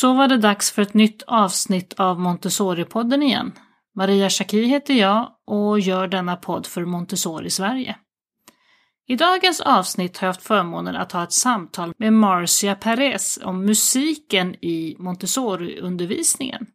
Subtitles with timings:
[0.00, 3.52] Så var det dags för ett nytt avsnitt av Montessori-podden igen.
[3.96, 7.96] Maria Schacki heter jag och gör denna podd för Montessori Sverige.
[9.08, 13.64] I dagens avsnitt har jag haft förmånen att ha ett samtal med Marcia Perez om
[13.64, 16.66] musiken i Montessori-undervisningen.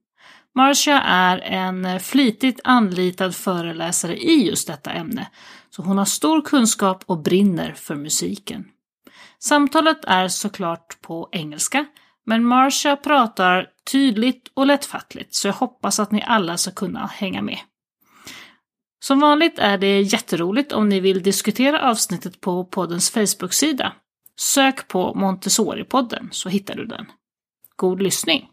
[0.56, 5.28] Marcia är en flitigt anlitad föreläsare i just detta ämne,
[5.70, 8.66] så hon har stor kunskap och brinner för musiken.
[9.40, 11.86] Samtalet är såklart på engelska,
[12.26, 17.42] men Marcia pratar tydligt och lättfattligt, så jag hoppas att ni alla ska kunna hänga
[17.42, 17.60] med.
[19.04, 23.94] Som vanligt är det jätteroligt om ni vill diskutera avsnittet på poddens Facebook-sida.
[24.40, 27.06] Sök på Montessori-podden så hittar du den.
[27.76, 28.50] God lyssning!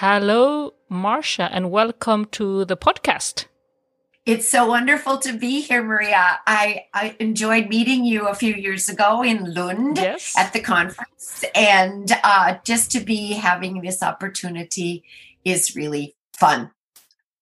[0.00, 3.46] Hello, Marcia, and welcome to the podcast.
[4.24, 6.38] It's so wonderful to be here, Maria.
[6.46, 10.38] I, I enjoyed meeting you a few years ago in Lund Yes.
[10.38, 11.44] at the conference.
[11.52, 15.02] And uh, just to be having this opportunity
[15.44, 16.70] is really fun.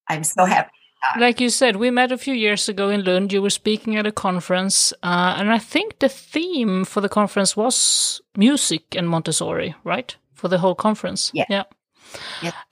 [0.09, 0.71] I'm so happy.
[1.19, 3.35] Like you said, we met a few years ago in Lund.
[3.35, 7.55] You were speaking at a conference, uh, and I think the theme for the conference
[7.55, 10.17] was music and Montessori, right?
[10.33, 11.31] For the whole conference.
[11.35, 11.45] Yeah.
[11.51, 11.65] Yeah.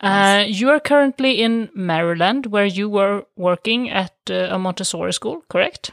[0.01, 5.43] Uh, you are currently in Maryland, where you were working at uh, a Montessori school,
[5.49, 5.93] correct?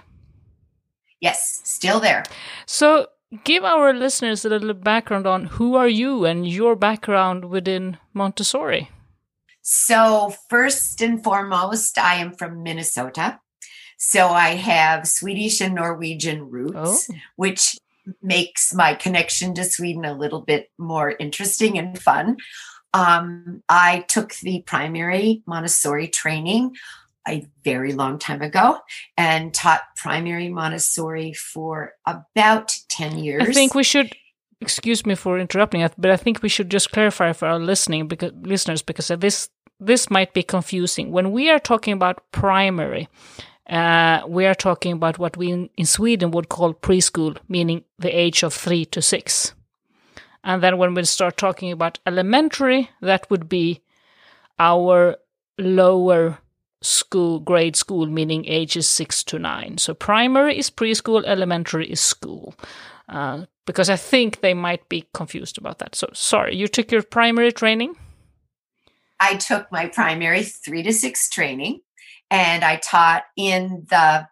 [1.21, 2.23] yes, still there.
[2.65, 3.07] So,
[3.43, 8.89] give our listeners a little background on who are you and your background within Montessori.
[9.61, 13.39] So, first and foremost, I am from Minnesota.
[13.97, 17.15] So, I have Swedish and Norwegian roots, Oh.
[17.35, 17.77] which
[18.23, 22.37] makes my connection to Sweden a little bit more interesting and fun.
[22.93, 26.75] Um, I took the primary Montessori training
[27.27, 28.79] a very long time ago
[29.17, 33.47] and taught primary Montessori for about 10 years.
[33.47, 34.15] I think we should.
[34.59, 38.31] Excuse me for interrupting, but I think we should just clarify for our listening because
[38.43, 39.49] listeners because this
[39.79, 41.11] this might be confusing.
[41.11, 43.09] When we are talking about primary,
[43.67, 48.15] uh, we are talking about what we in, in Sweden would call preschool, meaning the
[48.15, 49.53] age of three to six.
[50.43, 53.81] And then when we start talking about elementary, that would be
[54.57, 55.17] our
[55.57, 56.39] lower
[56.81, 59.77] school, grade school, meaning ages six to nine.
[59.77, 62.55] So primary is preschool, elementary is school.
[63.07, 65.95] Uh, because I think they might be confused about that.
[65.95, 67.95] So sorry, you took your primary training?
[69.19, 71.81] I took my primary three to six training
[72.31, 74.27] and I taught in the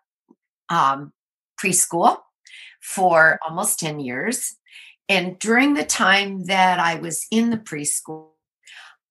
[0.70, 1.14] um,
[1.62, 2.18] preschool
[2.82, 4.56] for almost 10 years.
[5.10, 8.28] And during the time that I was in the preschool,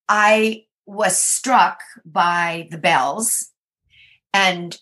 [0.09, 3.51] I was struck by the bells
[4.33, 4.79] and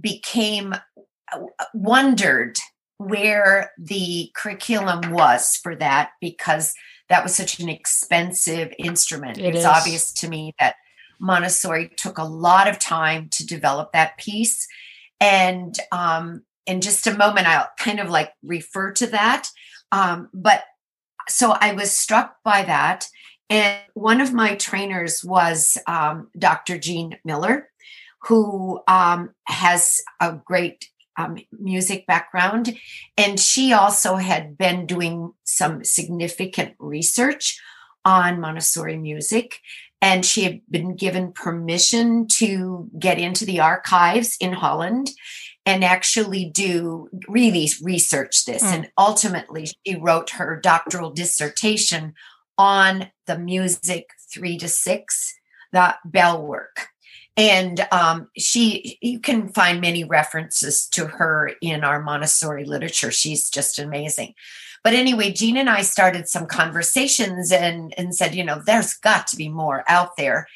[0.00, 1.40] became uh,
[1.74, 2.58] wondered
[2.98, 6.72] where the curriculum was for that because
[7.08, 9.38] that was such an expensive instrument.
[9.38, 9.64] It it's is.
[9.64, 10.76] obvious to me that
[11.20, 14.66] Montessori took a lot of time to develop that piece.
[15.20, 19.48] And um, in just a moment, I'll kind of like refer to that.
[19.92, 20.64] Um, but
[21.28, 23.06] so I was struck by that.
[23.48, 26.78] And one of my trainers was um, Dr.
[26.78, 27.68] Jean Miller,
[28.22, 30.88] who um, has a great
[31.18, 32.74] um, music background.
[33.18, 37.60] And she also had been doing some significant research
[38.04, 39.58] on Montessori music.
[40.00, 45.10] And she had been given permission to get into the archives in Holland
[45.64, 48.62] and actually do really research this.
[48.62, 48.72] Mm.
[48.72, 52.14] And ultimately, she wrote her doctoral dissertation
[52.58, 55.34] on the music three to six,
[55.72, 56.88] the bell work.
[57.36, 63.10] And um, she, you can find many references to her in our Montessori literature.
[63.10, 64.34] She's just amazing.
[64.84, 69.28] But anyway, Jean and I started some conversations and and said, you know, there's got
[69.28, 70.48] to be more out there.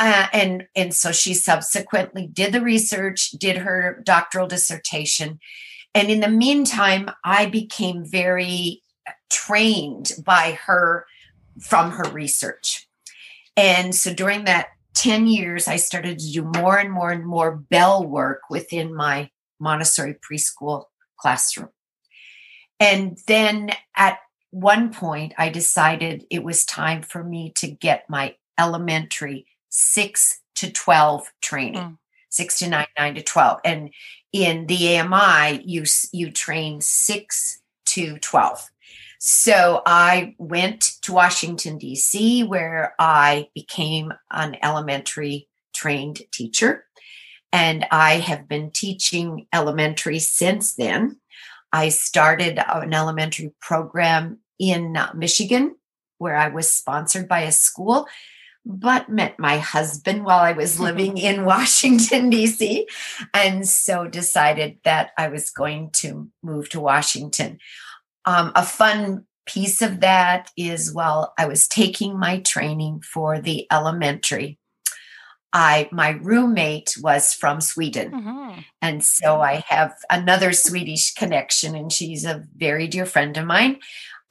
[0.00, 5.38] Uh, and and so she subsequently did the research, did her doctoral dissertation,
[5.94, 8.82] and in the meantime, I became very
[9.30, 11.06] trained by her
[11.60, 12.88] from her research.
[13.56, 17.56] And so during that 10 years, I started to do more and more and more
[17.56, 20.84] bell work within my Montessori preschool
[21.18, 21.68] classroom.
[22.78, 24.18] And then at
[24.50, 30.70] one point, I decided it was time for me to get my elementary six to
[30.70, 31.98] 12 training, Mm.
[32.28, 33.60] six to nine, nine to 12.
[33.64, 33.90] And
[34.32, 38.70] in the AMI, you, you train six to 12.
[39.18, 46.86] So I went to Washington, D.C., where I became an elementary trained teacher.
[47.52, 51.20] And I have been teaching elementary since then.
[51.72, 55.76] I started an elementary program in Michigan
[56.18, 58.06] where I was sponsored by a school,
[58.64, 62.86] but met my husband while I was living in Washington, D.C.
[63.34, 67.58] And so decided that I was going to move to Washington.
[68.24, 73.66] Um, a fun piece of that is while I was taking my training for the
[73.72, 74.58] elementary,
[75.52, 78.12] I my roommate was from Sweden.
[78.12, 78.60] Mm-hmm.
[78.80, 83.80] And so I have another Swedish connection and she's a very dear friend of mine.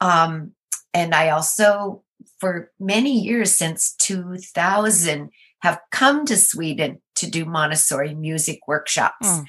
[0.00, 0.52] Um,
[0.94, 2.02] and I also
[2.40, 9.28] for many years since 2000 have come to Sweden to do Montessori music workshops.
[9.28, 9.44] Mm.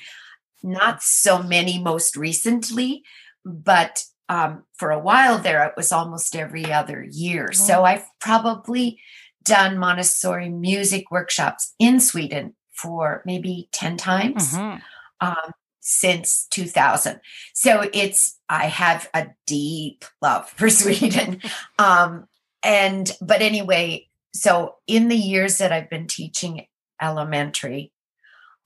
[0.63, 3.03] Not so many most recently,
[3.45, 7.47] but um, for a while there, it was almost every other year.
[7.47, 7.55] Mm.
[7.55, 8.99] So I've probably
[9.43, 14.77] done Montessori music workshops in Sweden for maybe 10 times mm-hmm.
[15.25, 17.19] um, since 2000.
[17.53, 21.41] So it's, I have a deep love for Sweden.
[21.79, 22.27] um,
[22.63, 26.65] and, but anyway, so in the years that I've been teaching
[27.01, 27.91] elementary,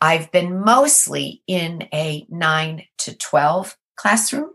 [0.02, 4.52] I've been mostly in a nine to 12 classroom.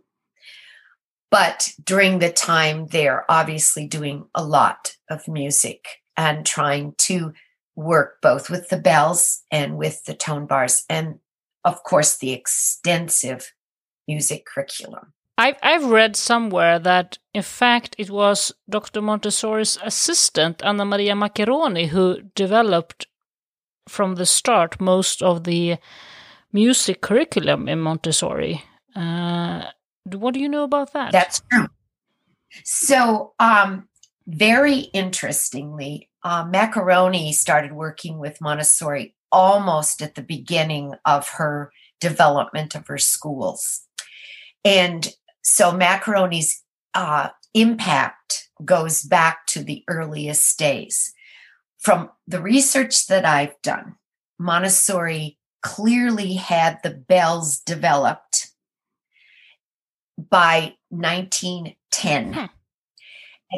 [1.30, 7.32] But during the time, they're obviously doing a lot of music and trying to
[7.76, 11.18] work both with the bells and with the tone bars and
[11.64, 13.52] of course the extensive
[14.06, 20.84] music curriculum I've, I've read somewhere that in fact it was dr montessori's assistant anna
[20.84, 22.04] maria maccheroni who
[22.34, 23.06] developed
[23.88, 25.78] from the start most of the
[26.52, 28.62] music curriculum in montessori.
[28.94, 29.64] Uh,
[30.04, 31.12] what do you know about that?
[31.12, 31.68] That's true.
[32.64, 33.88] So um,
[34.26, 36.44] very interestingly uh,
[37.32, 43.82] started working with Montessori almost at the beginning of her development of her schools.
[44.64, 45.08] And
[45.50, 46.62] so Maccheroni's
[46.94, 51.12] uh, impact goes back to the earliest days.
[51.80, 53.96] From the research that I've done,
[54.38, 58.52] Montessori clearly had the bells developed
[60.16, 62.32] by 1910.
[62.32, 62.44] Hmm.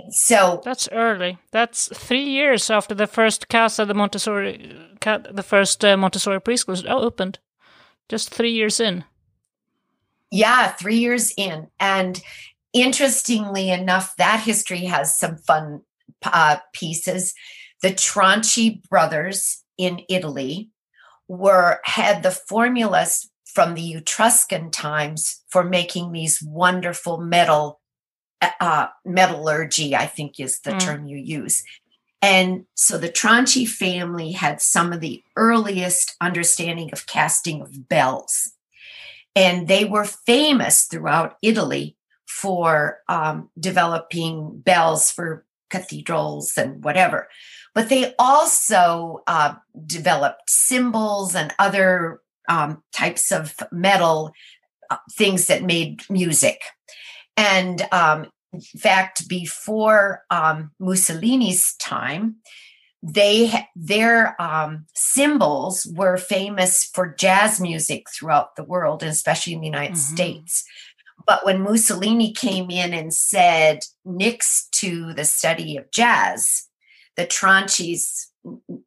[0.09, 1.37] So that's early.
[1.51, 7.39] That's three years after the first Casa the Montessori, the first uh, Montessori preschool opened.
[8.09, 9.05] Just three years in.
[10.33, 12.21] Yeah, three years in, and
[12.73, 15.83] interestingly enough, that history has some fun
[16.25, 17.35] uh, pieces.
[17.83, 20.71] The Tronci brothers in Italy
[21.29, 27.81] were had the formulas from the Etruscan times for making these wonderful metal
[28.61, 30.81] uh, metallurgy, I think is the mm.
[30.81, 31.63] term you use.
[32.23, 38.52] And so the Tronci family had some of the earliest understanding of casting of bells.
[39.35, 41.97] And they were famous throughout Italy
[42.27, 47.29] for um, developing bells for cathedrals and whatever.
[47.75, 49.55] But they also uh,
[49.87, 54.33] developed cymbals and other um, types of metal
[54.91, 56.61] uh, things that made music.
[57.37, 62.37] And um, in fact, before um, Mussolini's time,
[63.03, 69.61] they their um, cymbals were famous for jazz music throughout the world, and especially in
[69.61, 70.15] the United mm-hmm.
[70.15, 70.65] States.
[71.27, 76.69] But when Mussolini came in and said nix to the study of jazz,
[77.17, 78.27] the Troncis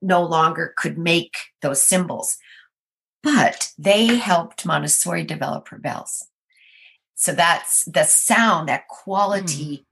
[0.02, 2.38] no longer could make those cymbals
[3.26, 6.28] But they helped Montessori develop her bells.
[7.16, 9.78] So that's the sound, that quality.
[9.78, 9.86] Mm.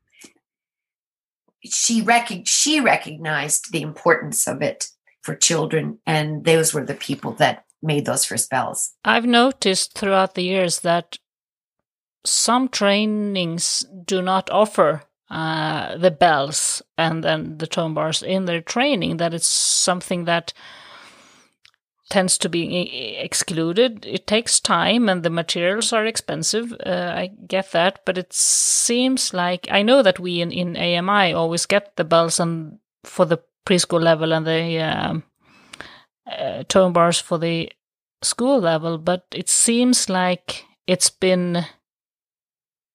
[1.66, 4.86] She rec- she recognized the importance of it
[5.22, 8.94] for children, and those were the people that made those first bells.
[9.04, 11.18] I've noticed throughout the years that
[12.26, 18.62] some trainings do not offer uh, the bells and then the tone bars in their
[18.62, 19.18] training.
[19.18, 20.54] That it's something that
[22.10, 24.06] tends to be excluded.
[24.06, 26.74] It takes time and the materials are expensive.
[26.86, 31.34] Uh, I get that, but it seems like I know that we in, in AMI
[31.34, 35.24] always get the bells and for the preschool level and the um,
[36.30, 37.72] uh, tone bars for the
[38.22, 41.66] school level, but it seems like it's been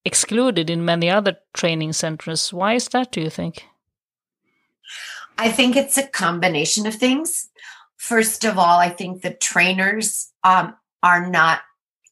[0.04, 2.52] excluded in many other training centers.
[2.52, 3.64] Why is that, do you think?
[5.36, 7.48] I think it's a combination of things.
[7.98, 11.60] First of all, I think the trainers um, are not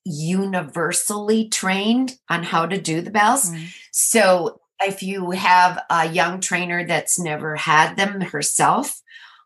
[0.05, 3.51] universally trained on how to do the bells.
[3.51, 3.67] Mm.
[3.93, 9.01] So if you have a young trainer that's never had them herself,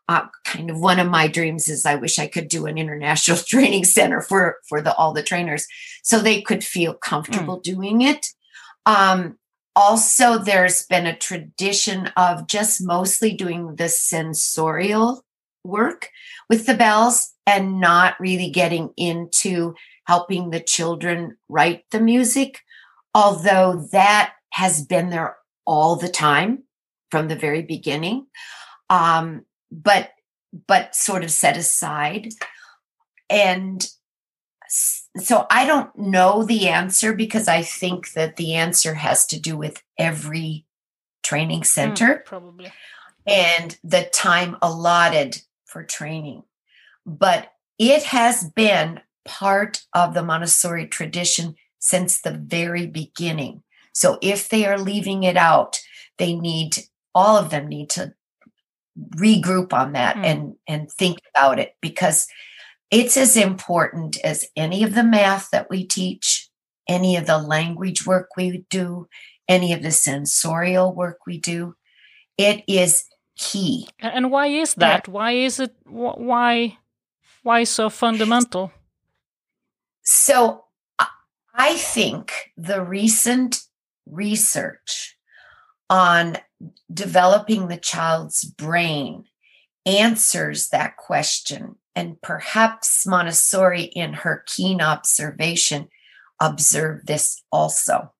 [0.09, 3.37] uh, kind of one of my dreams is I wish I could do an international
[3.47, 5.67] training center for for the all the trainers
[6.03, 7.63] so they could feel comfortable mm.
[7.63, 8.25] doing it.
[8.85, 9.37] Um,
[9.75, 15.23] also, there's been a tradition of just mostly doing the sensorial
[15.63, 16.09] work
[16.49, 19.75] with the bells and not really getting into
[20.05, 22.59] helping the children write the music,
[23.13, 26.63] although that has been there all the time
[27.09, 28.27] from the very beginning.
[28.89, 30.11] Um, but
[30.67, 32.29] but sort of set aside.
[33.29, 33.87] And
[34.67, 39.57] so I don't know the answer because I think that the answer has to do
[39.57, 40.65] with every
[41.23, 42.15] training hmm, center.
[42.15, 42.71] mm, probably.
[43.25, 45.41] And the time allotted
[45.71, 46.43] for training.
[47.05, 53.63] But it has been part of the Montessori tradition since the very beginning.
[53.93, 55.79] So if they are leaving it out,
[56.17, 56.77] they need
[57.13, 58.13] all of them need to
[59.15, 60.25] regroup on that mm.
[60.25, 62.27] and and think about it because
[62.89, 66.49] it's as important as any of the math that we teach,
[66.87, 69.07] any of the language work we do,
[69.47, 71.75] any of the sensorial work we do.
[72.37, 73.05] It is
[73.37, 73.87] key.
[73.99, 75.07] And why is that?
[75.07, 76.77] Why is it why
[77.43, 78.71] why so fundamental?
[80.03, 80.65] So
[81.53, 83.61] I think the recent
[84.05, 85.17] research
[85.89, 86.37] on
[86.93, 89.25] developing the child's brain
[89.85, 91.75] answers that question.
[91.95, 95.89] And perhaps Montessori, in her keen observation,
[96.39, 98.13] observed this also.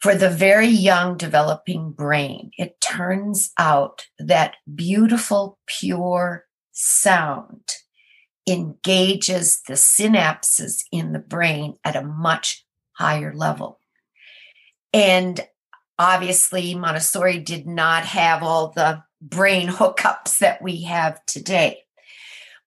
[0.00, 7.62] For the very young developing brain, it turns out that beautiful, pure sound
[8.48, 13.80] engages the synapses in the brain at a much higher level.
[14.92, 15.40] And
[15.98, 21.82] obviously, Montessori did not have all the brain hookups that we have today.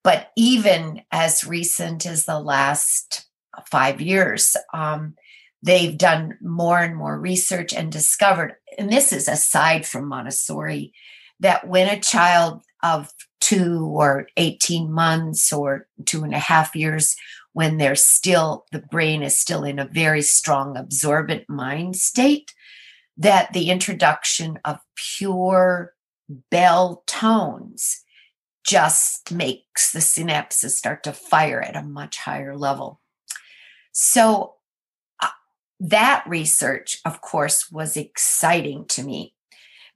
[0.03, 3.27] But even as recent as the last
[3.69, 5.15] five years, um,
[5.61, 10.93] they've done more and more research and discovered, and this is aside from Montessori,
[11.39, 17.15] that when a child of two or 18 months or two and a half years,
[17.53, 22.53] when they're still, the brain is still in a very strong absorbent mind state,
[23.17, 25.93] that the introduction of pure
[26.51, 28.03] bell tones
[28.63, 33.01] just makes the synapses start to fire at a much higher level.
[33.91, 34.55] So,
[35.79, 39.33] that research, of course, was exciting to me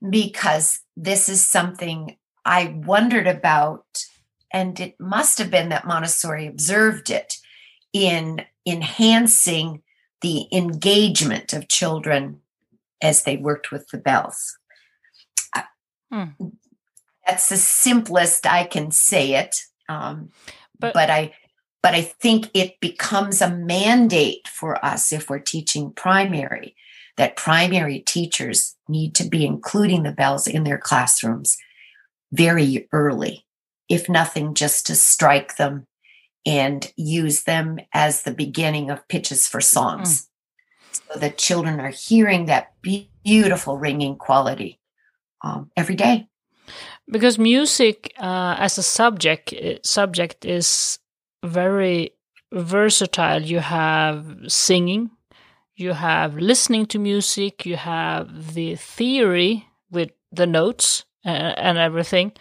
[0.08, 3.84] because this is something I wondered about,
[4.52, 7.38] and it must have been that Montessori observed it
[7.92, 9.82] in enhancing
[10.20, 12.40] the engagement of children
[13.02, 14.58] as they worked with the bells.
[16.10, 16.24] Hmm.
[17.26, 19.62] That's the simplest I can say it.
[19.88, 20.30] Um,
[20.78, 21.34] but, but I
[21.84, 26.74] but I think it becomes a mandate for us if we're teaching primary
[27.18, 31.58] that primary teachers need to be including the bells in their classrooms
[32.32, 33.44] very early,
[33.90, 35.86] if nothing, just to strike them
[36.46, 40.22] and use them as the beginning of pitches for songs.
[40.22, 40.26] Mm.
[41.12, 42.72] So that children are hearing that
[43.24, 44.80] beautiful ringing quality
[45.42, 46.28] um, every day.
[47.10, 50.98] Because music uh, as a subject uh, subject is
[51.44, 52.10] very
[52.52, 53.42] versatile.
[53.42, 55.10] You have singing,
[55.76, 62.32] you have listening to music, you have the theory with the notes uh, and everything.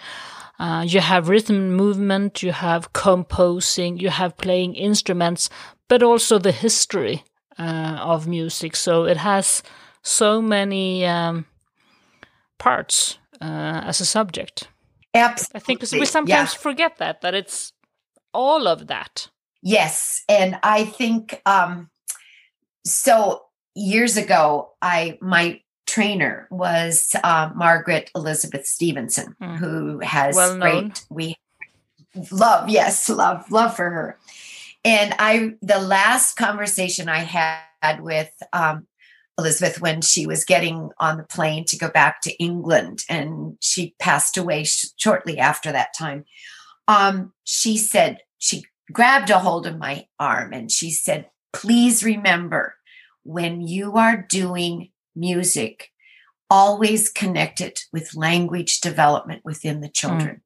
[0.60, 5.50] Uh, you have rhythm movement, you have composing, you have playing instruments,
[5.90, 7.24] but also the history
[7.58, 8.76] uh, of music.
[8.76, 9.64] So it has
[10.04, 11.46] so many um,
[12.60, 14.68] parts uh, as a subject.
[15.14, 15.58] Absolutely.
[15.58, 16.60] I think we sometimes yeah.
[16.60, 17.74] forget that that it's
[18.34, 19.30] all of that.
[19.62, 21.90] Yes, and I think um,
[22.86, 23.44] so.
[23.76, 29.58] Years ago, I my trainer was uh, Margaret Elizabeth Stephenson, mm.
[29.58, 31.38] who has well great we
[32.32, 32.70] love.
[32.70, 34.20] Yes, love love for her.
[34.86, 38.86] And I the last conversation I had with um,
[39.40, 43.96] Elizabeth when she was getting on the plane to go back to England, and she
[43.98, 46.26] passed away sh- shortly after that time.
[46.88, 52.76] Um, she said, she grabbed a hold of my arm and she said, Please remember
[53.24, 55.90] when you are doing music,
[56.50, 60.38] always connect it with language development within the children.
[60.38, 60.42] Mm.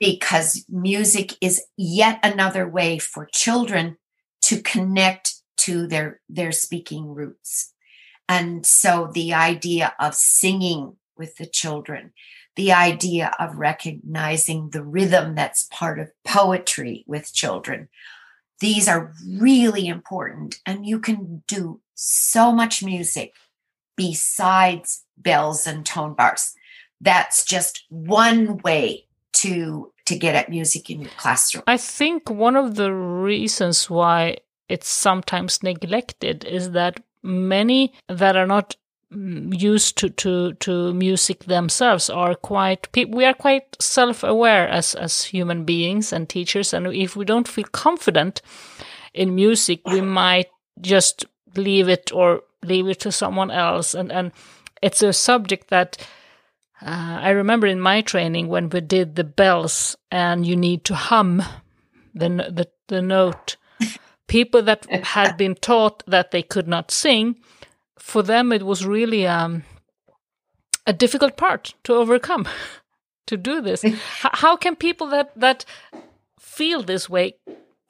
[0.00, 3.96] Because music is yet another way for children
[4.42, 7.72] to connect to their, their speaking roots
[8.28, 12.12] And so the idea of singing with the children,
[12.56, 17.88] the idea of recognizing the rhythm that's part of poetry with children,
[18.60, 20.60] these are really important.
[20.64, 23.34] And you can do so much music
[23.96, 26.54] besides bells and tone bars.
[27.00, 31.64] That's just one way to to get at music in your classroom.
[31.66, 34.36] I think one of the reasons why
[34.68, 38.76] it's sometimes neglected is that many that are not
[39.14, 45.64] used to, to, to music themselves are quite we are quite self-aware as as human
[45.64, 46.74] beings and teachers.
[46.74, 48.42] And if we don't feel confident
[49.12, 50.48] in music we might
[50.80, 53.94] just leave it or leave it to someone else.
[53.94, 54.32] And and
[54.82, 55.96] it's a subject that
[56.82, 60.94] uh, I remember in my training when we did the bells and you need to
[60.94, 61.42] hum
[62.14, 63.56] the the, the note.
[64.26, 67.36] People that had been taught that they could not sing,
[67.98, 69.64] for them it was really um,
[70.86, 72.46] a difficult part to overcome
[73.26, 73.84] to do this.
[74.18, 75.64] how can people that that
[76.38, 77.36] feel this way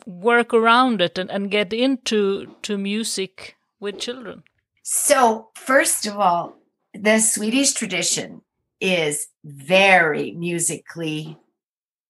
[0.07, 4.43] work around it and, and get into to music with children?
[4.83, 6.57] So first of all,
[6.93, 8.43] the Swedish tradition
[8.81, 11.39] is very musically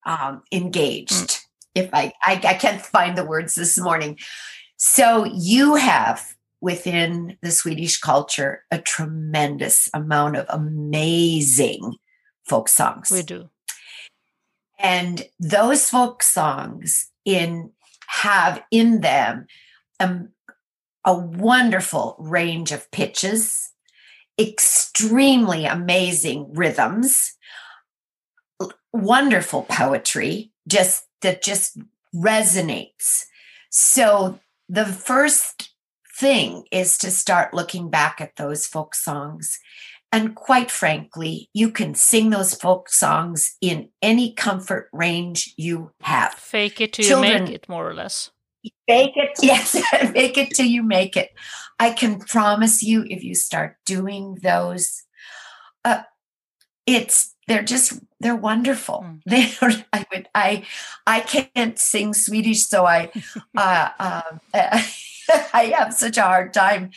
[0.05, 1.31] um, engaged.
[1.31, 4.19] Mm if I, I, I can't find the words this morning.
[4.77, 11.97] So you have within the Swedish culture a tremendous amount of amazing
[12.49, 13.11] folk songs.
[13.11, 13.51] We do.
[14.79, 17.71] And those folk songs in
[18.07, 19.47] have in them
[20.01, 20.31] um,
[21.05, 23.71] a wonderful range of pitches,
[24.41, 27.35] extremely amazing rhythms,
[28.91, 31.77] wonderful poetry, just that just
[32.15, 33.27] resonates.
[33.69, 34.41] So
[34.71, 35.74] the first
[36.15, 39.59] thing is to start looking back at those folk songs.
[40.13, 46.35] And quite frankly, you can sing those folk songs in any comfort range you have.
[46.35, 48.31] Fake it till Children, you make it, more or less.
[48.87, 49.73] Fake it, yes,
[50.13, 51.31] fake it till you make it.
[51.81, 55.03] I can promise you, if you start doing those,
[55.85, 56.03] uh,
[56.87, 59.05] it's they're just they're wonderful.
[59.05, 59.21] Mm.
[59.27, 60.65] They I would I
[61.07, 63.11] I can't sing Swedish, so I
[63.57, 64.83] uh, uh,
[65.53, 66.91] I have such a hard time.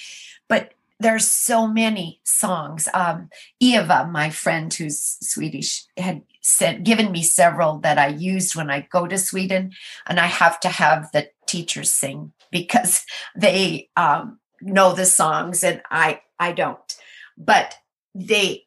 [0.47, 2.89] But there's so many songs.
[2.93, 8.69] Um, Eva, my friend who's Swedish, had sent given me several that I used when
[8.69, 9.73] I go to Sweden,
[10.07, 15.81] and I have to have the teachers sing because they um, know the songs and
[15.91, 16.95] I I don't.
[17.37, 17.75] But
[18.15, 18.65] they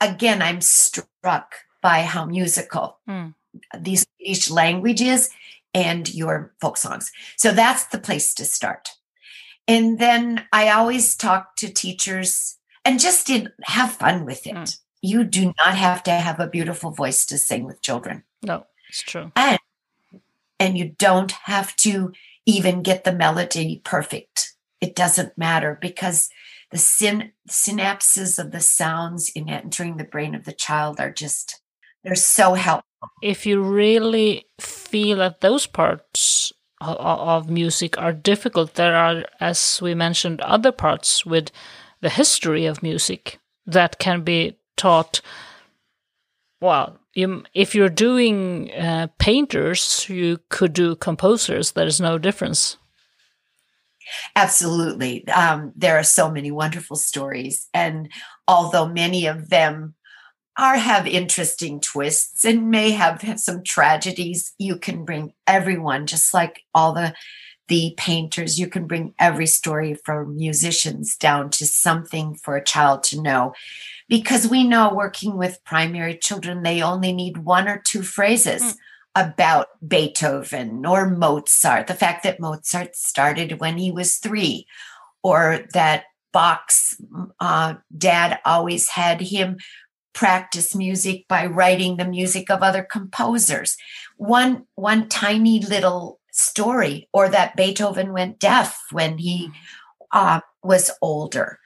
[0.00, 3.34] again, I'm struck by how musical mm.
[3.78, 5.30] these each language is
[5.74, 7.10] and your folk songs.
[7.36, 8.90] So that's the place to start.
[9.66, 14.54] And then I always talk to teachers and just in, have fun with it.
[14.54, 14.78] Mm.
[15.02, 18.22] You do not have to have a beautiful voice to sing with children.
[18.42, 19.32] No, it's true.
[19.36, 19.58] And
[20.60, 22.12] and you don't have to
[22.46, 24.54] even get the melody perfect.
[24.80, 26.30] It doesn't matter because
[26.70, 31.60] the syn- synapses of the sounds in entering the brain of the child are just
[32.02, 32.84] they're so helpful
[33.22, 39.94] if you really feel that those parts of music are difficult there are as we
[39.94, 41.50] mentioned other parts with
[42.00, 45.20] the history of music that can be taught
[46.60, 52.76] well you, if you're doing uh, painters you could do composers there's no difference
[54.36, 55.26] Absolutely.
[55.28, 57.68] Um, there are so many wonderful stories.
[57.72, 58.10] And
[58.46, 59.94] although many of them
[60.56, 66.32] are have interesting twists and may have, have some tragedies, you can bring everyone, just
[66.32, 67.14] like all the
[67.68, 73.02] the painters, you can bring every story from musicians down to something for a child
[73.02, 73.54] to know.
[74.06, 78.62] Because we know working with primary children, they only need one or two phrases.
[78.62, 78.76] Mm
[79.16, 84.66] about Beethoven or Mozart, the fact that Mozart started when he was three,
[85.22, 87.00] or that Bach's
[87.38, 89.58] uh, dad always had him
[90.14, 93.76] practice music by writing the music of other composers.
[94.16, 99.50] One one tiny little story, or that Beethoven went deaf when he
[100.12, 101.58] uh, was older.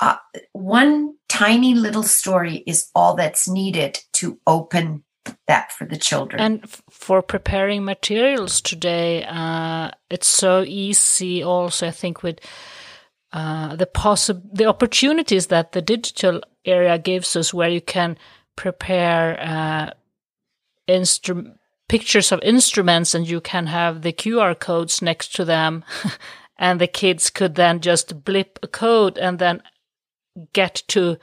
[0.00, 0.16] Uh,
[0.52, 5.04] one tiny little story is all that's needed to open
[5.46, 6.40] that for the children.
[6.40, 11.42] And for preparing materials today, uh, it's so easy.
[11.42, 12.40] Also, I think with
[13.32, 18.18] uh, the possible the opportunities that the digital area gives us, where you can
[18.56, 19.90] prepare uh,
[20.88, 21.54] instru-
[21.88, 25.84] pictures of instruments, and you can have the QR codes next to them.
[26.60, 29.62] and the kids could then just blip a code and then
[30.52, 31.16] get to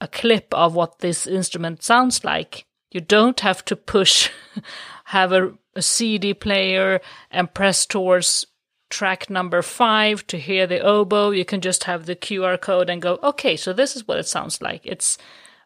[0.00, 2.66] a clip of what this instrument sounds like.
[2.90, 4.30] You don't have to push,
[5.04, 8.46] have a, a CD player and press towards
[8.90, 11.30] track number five to hear the oboe.
[11.30, 14.26] You can just have the QR code and go, okay, so this is what it
[14.26, 14.82] sounds like.
[14.84, 15.16] It's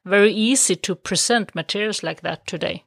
[0.04, 2.84] very easy to present materials like that today.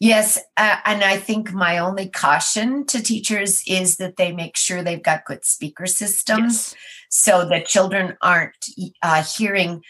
[0.00, 4.82] Yes, uh, and I think my only caution to teachers is that they make sure
[4.82, 6.76] they've got good speaker systems yes.
[7.08, 8.56] so that children aren't
[9.02, 9.82] uh, hearing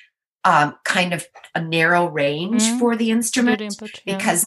[0.45, 2.79] um, kind of a narrow range mm-hmm.
[2.79, 4.17] for the instrument input, yeah.
[4.17, 4.47] because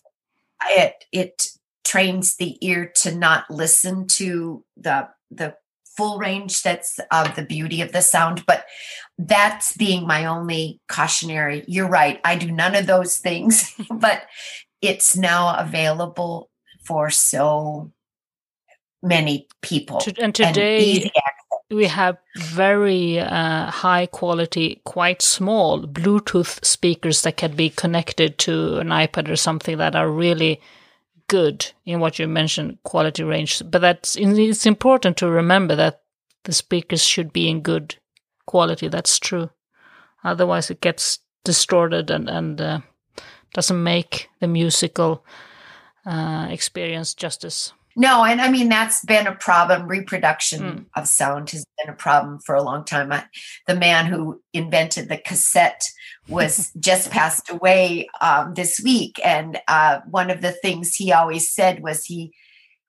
[0.69, 1.47] it it
[1.87, 5.55] trains the ear to not listen to the the
[5.95, 8.65] full range that's of the beauty of the sound but
[9.17, 14.21] that's being my only cautionary you're right i do none of those things but
[14.81, 16.49] it's now available
[16.85, 17.91] for so
[19.03, 20.01] many people.
[20.19, 27.55] And today and we have very uh, high quality, quite small Bluetooth speakers that can
[27.55, 30.61] be connected to an iPad or something that are really
[31.27, 33.61] good in what you mentioned quality range.
[33.65, 36.01] But that's it's important to remember that
[36.43, 37.95] the speakers should be in good
[38.45, 38.87] quality.
[38.87, 39.49] That's true.
[40.23, 42.79] Otherwise, it gets distorted and and uh,
[43.53, 45.25] doesn't make the musical
[46.05, 47.73] uh, experience justice.
[47.99, 49.87] No, and I mean that's been a problem.
[49.87, 50.85] Reproduction mm.
[50.95, 53.11] of sound has been a problem for a long time.
[53.11, 53.25] I,
[53.65, 55.83] the man who invented the cassette
[56.29, 61.51] was just passed away um, this week, and uh, one of the things he always
[61.51, 62.31] said was he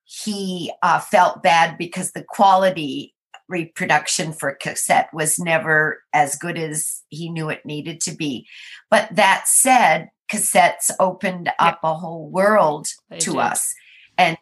[0.05, 3.15] he uh, felt bad because the quality
[3.49, 8.47] reproduction for cassette was never as good as he knew it needed to be.
[8.91, 13.41] But that said, cassettes opened up a whole world they to did.
[13.41, 13.75] us.
[14.19, 14.37] And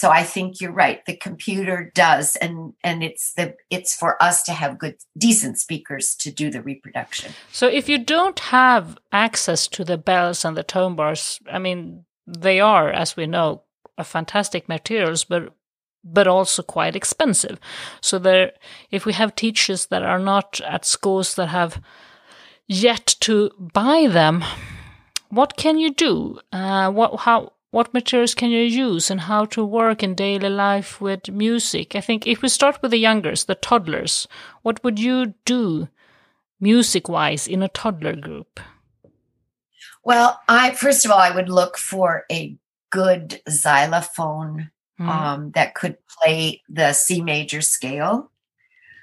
[0.00, 1.04] so I think you're right.
[1.04, 6.14] The computer does, and and it's the it's for us to have good, decent speakers
[6.20, 7.34] to do the reproduction.
[7.52, 12.06] So if you don't have access to the bells and the tone bars, I mean,
[12.26, 13.64] they are, as we know,
[13.98, 15.52] a fantastic materials, but
[16.02, 17.60] but also quite expensive.
[18.00, 18.52] So there,
[18.90, 21.78] if we have teachers that are not at schools that have
[22.66, 24.44] yet to buy them,
[25.28, 26.40] what can you do?
[26.52, 31.00] Uh, what how what materials can you use and how to work in daily life
[31.00, 31.94] with music?
[31.94, 34.26] I think if we start with the youngers, the toddlers,
[34.62, 35.88] what would you do
[36.60, 38.60] music wise in a toddler group?
[40.02, 42.56] Well, I first of all I would look for a
[42.90, 45.06] good xylophone mm.
[45.06, 48.30] um, that could play the C major scale.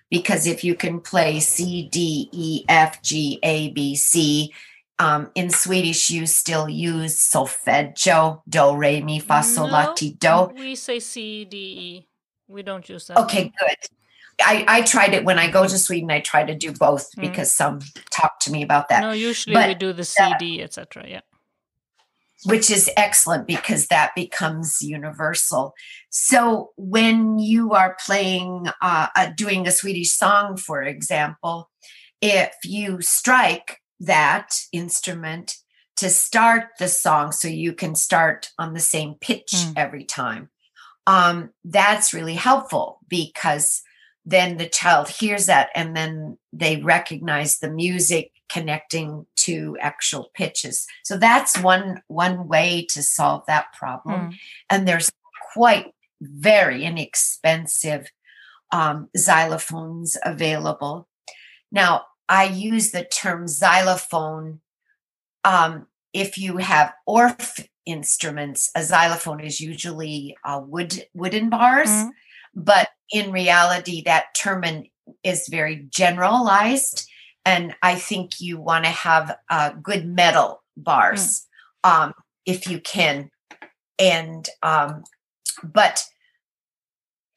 [0.09, 4.53] Because if you can play C, D, E, F, G, A, B, C,
[4.99, 10.51] um, in Swedish, you still use solfeggio, do, re, mi, fa, sol, la, ti, do.
[10.55, 12.07] We say C, D, E.
[12.47, 13.17] We don't use that.
[13.17, 13.77] Okay, good.
[14.39, 16.11] I, I tried it when I go to Sweden.
[16.11, 17.21] I try to do both mm.
[17.21, 17.79] because some
[18.11, 19.01] talk to me about that.
[19.01, 21.05] No, usually but we do the CD, etc.
[21.07, 21.21] Yeah,
[22.45, 25.73] which is excellent because that becomes universal.
[26.09, 31.69] So when you are playing, uh, uh, doing a Swedish song, for example,
[32.21, 35.57] if you strike that instrument
[35.97, 39.73] to start the song so you can start on the same pitch mm.
[39.75, 40.49] every time.
[41.07, 43.81] Um, that's really helpful because
[44.25, 50.85] then the child hears that and then they recognize the music connecting to actual pitches.
[51.03, 54.31] So that's one one way to solve that problem.
[54.31, 54.35] Mm.
[54.69, 55.09] And there's
[55.53, 58.11] quite very inexpensive
[58.71, 61.07] um, xylophones available.
[61.71, 64.61] Now, I use the term xylophone.
[65.43, 72.09] Um, if you have Orff instruments, a xylophone is usually uh, wood wooden bars, mm-hmm.
[72.53, 74.63] but in reality, that term
[75.23, 77.09] is very generalized,
[77.45, 81.45] and I think you want to have uh, good metal bars
[81.85, 81.89] mm.
[81.89, 82.13] um,
[82.45, 83.31] if you can,
[83.97, 85.03] and um,
[85.63, 86.03] but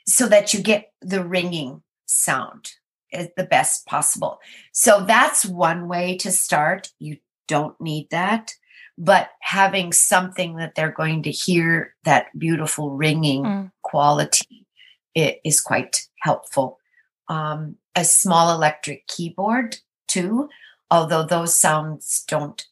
[0.06, 2.72] so that you get the ringing sound
[3.12, 4.40] the best possible.
[4.72, 6.90] So that's one way to start.
[6.98, 7.18] You
[7.48, 8.54] don't need that,
[8.96, 13.72] but having something that they're going to hear that beautiful ringing mm.
[13.82, 14.60] quality
[15.14, 16.78] it is quite helpful.
[17.28, 20.48] Um, a small electric keyboard too,
[20.90, 22.64] although those sounds don't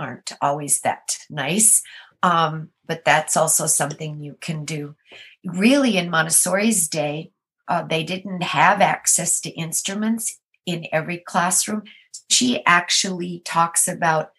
[0.00, 1.82] aren't always that nice.
[2.22, 4.96] Um, but that's also something you can do.
[5.44, 7.32] Really, in Montessori's day,
[7.68, 11.82] uh, they didn't have access to instruments in every classroom.
[12.30, 14.32] She actually talks about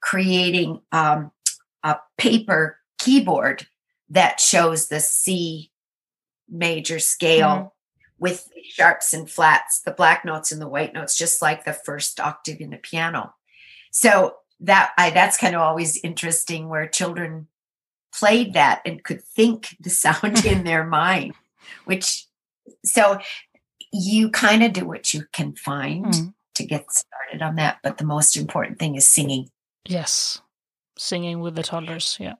[0.00, 1.32] creating um,
[1.82, 3.66] a paper keyboard
[4.10, 5.70] that shows the C
[6.48, 7.70] major scale Mhm.
[8.18, 12.18] with sharps and flats, the black notes and the white notes, just like the first
[12.20, 13.34] octave in the piano.
[13.90, 17.48] So that I that's kind of always interesting where children
[18.12, 21.34] played that and could think the sound in their mind,
[21.84, 22.26] which
[22.84, 23.18] so
[23.92, 26.34] you kind of do what you can find Mm.
[26.56, 27.78] to get started on that.
[27.82, 29.48] But the most important thing is singing.
[29.84, 30.40] Yes.
[30.98, 32.16] Singing with the toddlers.
[32.20, 32.34] Yeah.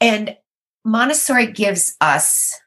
[0.00, 0.36] And
[0.84, 2.58] Montessori gives us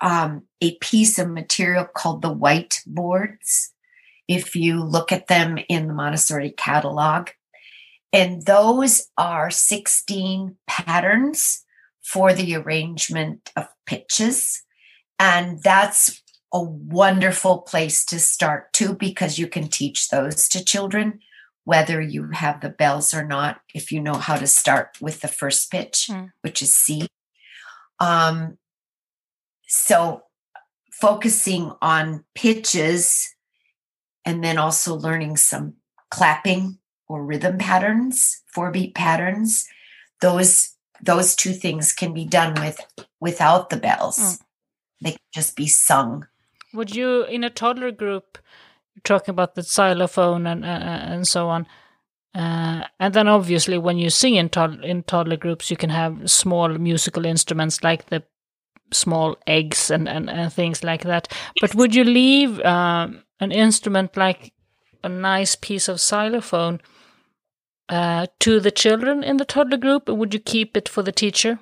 [0.00, 3.72] um, a piece of material called the white boards.
[4.28, 7.30] If you look at them in the Montessori catalog,
[8.12, 11.64] and those are 16 patterns
[12.02, 14.62] for the arrangement of pitches.
[15.18, 21.20] And that's a wonderful place to start too, because you can teach those to children,
[21.64, 25.28] whether you have the bells or not, if you know how to start with the
[25.28, 26.32] first pitch, Mm.
[26.40, 27.08] which is C.
[28.00, 28.56] Um,
[29.66, 30.22] so
[30.90, 33.34] focusing on pitches
[34.24, 35.74] and then also learning some
[36.10, 39.66] clapping or rhythm patterns, four beat patterns,
[40.20, 42.80] those those two things can be done with
[43.20, 44.18] without the bells.
[44.18, 44.40] Mm.
[45.00, 46.26] They can just be sung.
[46.74, 48.38] Would you, in a toddler group,
[49.04, 51.66] talking about the xylophone and uh, and so on,
[52.34, 56.30] uh, and then obviously when you sing in tod- in toddler groups, you can have
[56.30, 58.22] small musical instruments like the
[58.92, 61.32] small eggs and, and, and things like that.
[61.60, 64.52] But would you leave um, an instrument like
[65.04, 66.80] a nice piece of xylophone
[67.88, 71.12] uh, to the children in the toddler group, or would you keep it for the
[71.12, 71.58] teacher?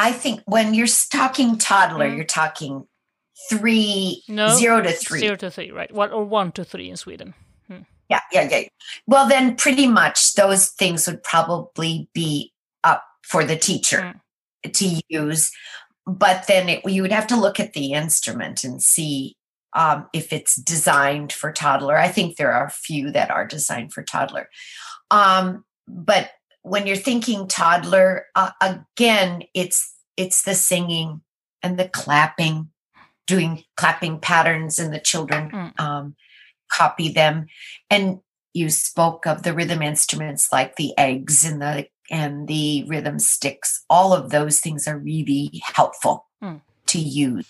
[0.00, 2.16] I think when you're talking toddler, Mm.
[2.16, 2.86] you're talking
[3.50, 5.20] three No, zero to three.
[5.20, 5.92] Zero to three, right?
[5.92, 7.34] Well, or one to three in Sweden.
[8.08, 8.62] Yeah, yeah, yeah.
[9.06, 14.20] Well, then pretty much those things would probably be up for the teacher
[14.64, 15.52] to use.
[16.06, 19.36] But then it, you would have to look at the instrument and see
[19.76, 21.96] um, if it's designed for toddler.
[21.96, 24.48] I think there are a few that are designed for toddler.
[25.12, 26.30] Um, but
[26.62, 31.22] when you're thinking toddler, uh, again, it's it's the singing
[31.62, 32.68] and the clapping,
[33.26, 35.80] doing clapping patterns, and the children Mm.
[35.80, 36.16] um,
[36.70, 37.46] copy them.
[37.88, 38.20] And
[38.52, 43.84] you spoke of the rhythm instruments like the eggs and the and the rhythm sticks.
[43.88, 46.60] All of those things are really helpful Mm.
[46.86, 47.46] to use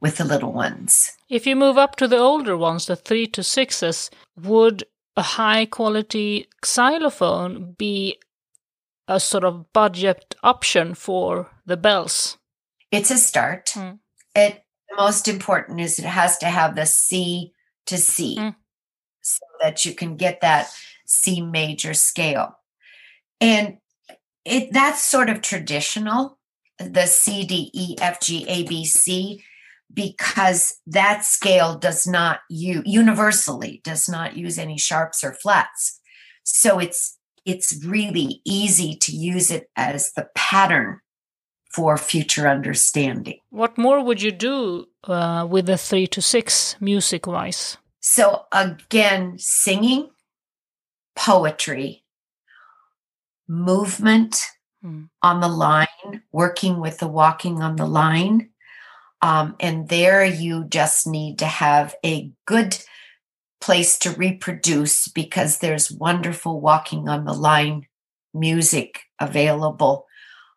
[0.00, 1.12] with the little ones.
[1.30, 4.84] If you move up to the older ones, the three to sixes, would
[5.16, 8.18] a high quality xylophone be
[9.08, 12.38] a sort of budget option for the bells?
[12.90, 13.66] It's a start.
[13.74, 13.98] Mm.
[14.34, 14.64] It
[14.96, 17.52] most important is it has to have the C
[17.86, 18.54] to C Mm.
[19.20, 20.70] so that you can get that
[21.06, 22.58] C major scale.
[23.40, 23.78] And
[24.44, 26.38] it that's sort of traditional,
[26.78, 29.42] the C D E F G A B C,
[29.92, 36.00] because that scale does not use universally does not use any sharps or flats.
[36.44, 37.13] So it's
[37.44, 41.00] it's really easy to use it as the pattern
[41.70, 43.38] for future understanding.
[43.50, 47.76] What more would you do uh, with the three to six music wise?
[48.00, 50.10] So again, singing,
[51.16, 52.04] poetry,
[53.48, 54.36] movement
[54.84, 55.08] Mm.
[55.22, 58.50] on the line, working with the walking on the line.
[59.22, 62.76] Um, and there you just need to have a good
[63.64, 67.86] place to reproduce because there's wonderful walking on the line
[68.34, 70.04] music available.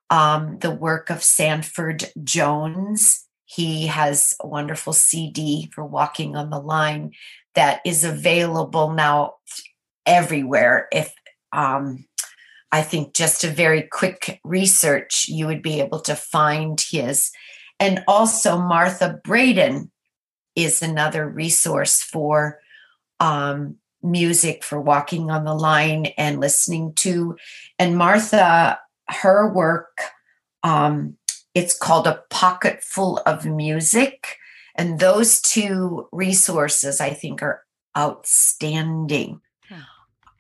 [0.10, 6.60] Um, the work of Sanford Jones, he has a wonderful CD for walking on the
[6.60, 7.13] line
[7.56, 9.36] that is available now
[10.06, 10.89] everywhere.
[10.91, 11.13] If
[11.54, 12.06] um,
[12.74, 17.32] I think just a very quick research, you would be able to find his.
[17.80, 19.91] And also, Martha Braden
[20.58, 22.60] is another resource for
[23.19, 27.36] um, music for walking on the line and listening to.
[27.80, 29.99] And Martha, her work,
[30.63, 31.17] um,
[31.53, 34.38] it's called A Pocket Full of Music.
[34.75, 37.63] And those two resources, I think, are
[37.97, 39.41] outstanding.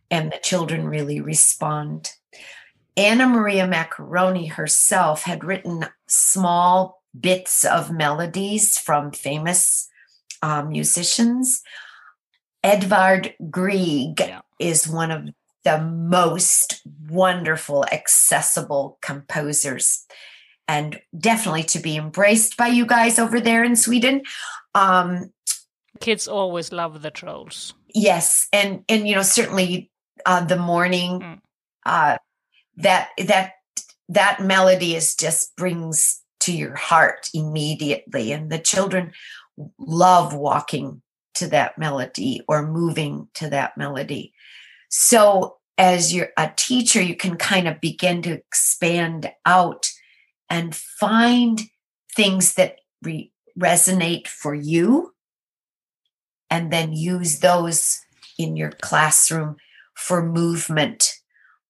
[0.09, 2.11] And the children really respond.
[2.95, 9.89] Anna Maria Maccheroni herself had written small bits of melodies from famous
[10.41, 11.61] uh, musicians.
[12.63, 14.41] Edvard Grieg Yeah.
[14.59, 15.29] is one of
[15.63, 20.05] the most wonderful, accessible composers,
[20.67, 24.21] and definitely to be embraced by you guys over there in Sweden.
[24.75, 25.33] Um,
[25.99, 27.73] Kids always love the trolls.
[27.93, 29.89] yes, and and you know certainly
[30.25, 31.39] uh, the morning Mm.
[31.85, 32.17] uh,
[32.77, 33.53] that that
[34.09, 38.31] that melody is just brings to your heart immediately.
[38.31, 39.11] And the children
[39.79, 41.01] love walking
[41.37, 44.33] to that melody or moving to that melody.
[44.89, 49.87] So, as you're a teacher, you can kind of begin to expand out
[50.49, 51.61] and find
[52.15, 55.13] things that re- resonate for you,
[56.49, 57.99] and then use those
[58.39, 59.57] in your classroom
[59.95, 61.13] for movement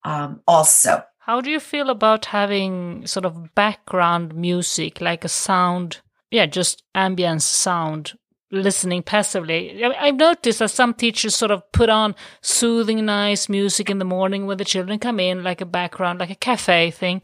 [0.03, 1.03] um, also.
[1.19, 5.99] How do you feel about having sort of background music, like a sound,
[6.31, 8.17] yeah, just ambient sound,
[8.51, 9.83] listening passively?
[9.83, 14.45] I've noticed that some teachers sort of put on soothing, nice music in the morning
[14.45, 17.21] when the children come in, like a background, like a cafe thing.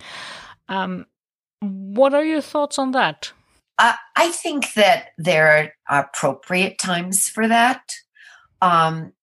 [0.69, 1.05] Um,
[1.59, 3.31] what are your thoughts on that?
[3.79, 7.93] Uh, I think that there are appropriate times for that.
[8.61, 9.13] Um,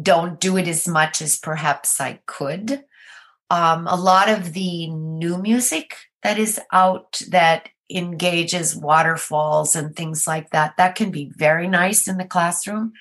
[0.00, 2.84] don't do it as much as perhaps I could.
[3.50, 10.26] Um, a lot of the new music that is out that engages waterfalls and things
[10.26, 12.92] like that, that can be very nice in the classroom.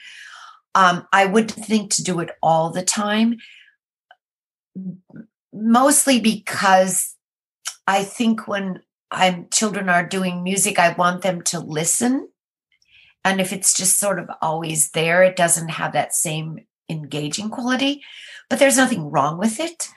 [0.74, 3.38] Um, I wouldn't think to do it all the time,
[5.54, 7.16] mostly because
[7.88, 12.30] I think when I'm children are doing music, I want them to listen.
[13.26, 18.02] And if it's just sort of always there, it doesn't have that same engaging quality,
[18.50, 19.90] but there's nothing wrong with it.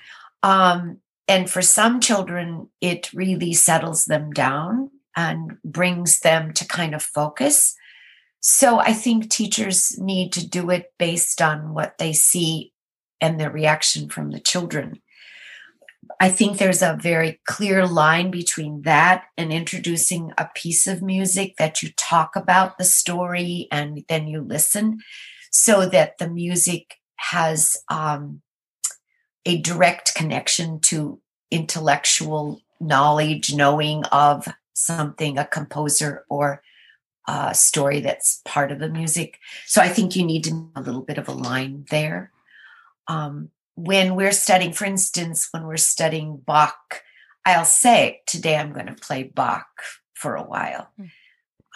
[0.42, 6.94] Um, and for some children, it really settles them down and brings them to kind
[6.94, 7.74] of focus.
[8.40, 12.72] So I think teachers need to do it based on what they see
[13.20, 15.00] and the reaction from the children.
[16.20, 21.54] I think there's a very clear line between that and introducing a piece of music
[21.58, 24.98] that you talk about the story and then you listen
[25.50, 28.42] so that the music has um,
[29.46, 36.62] a direct connection to intellectual knowledge, knowing of something, a composer or
[37.26, 39.38] a story that's part of the music.
[39.66, 42.32] So I think you need a little bit of a line there.
[43.08, 47.02] Um, when we're studying, for instance, when we're studying Bach,
[47.46, 49.66] I'll say, today I'm going to play Bach
[50.14, 50.90] for a while.
[51.00, 51.10] Mm.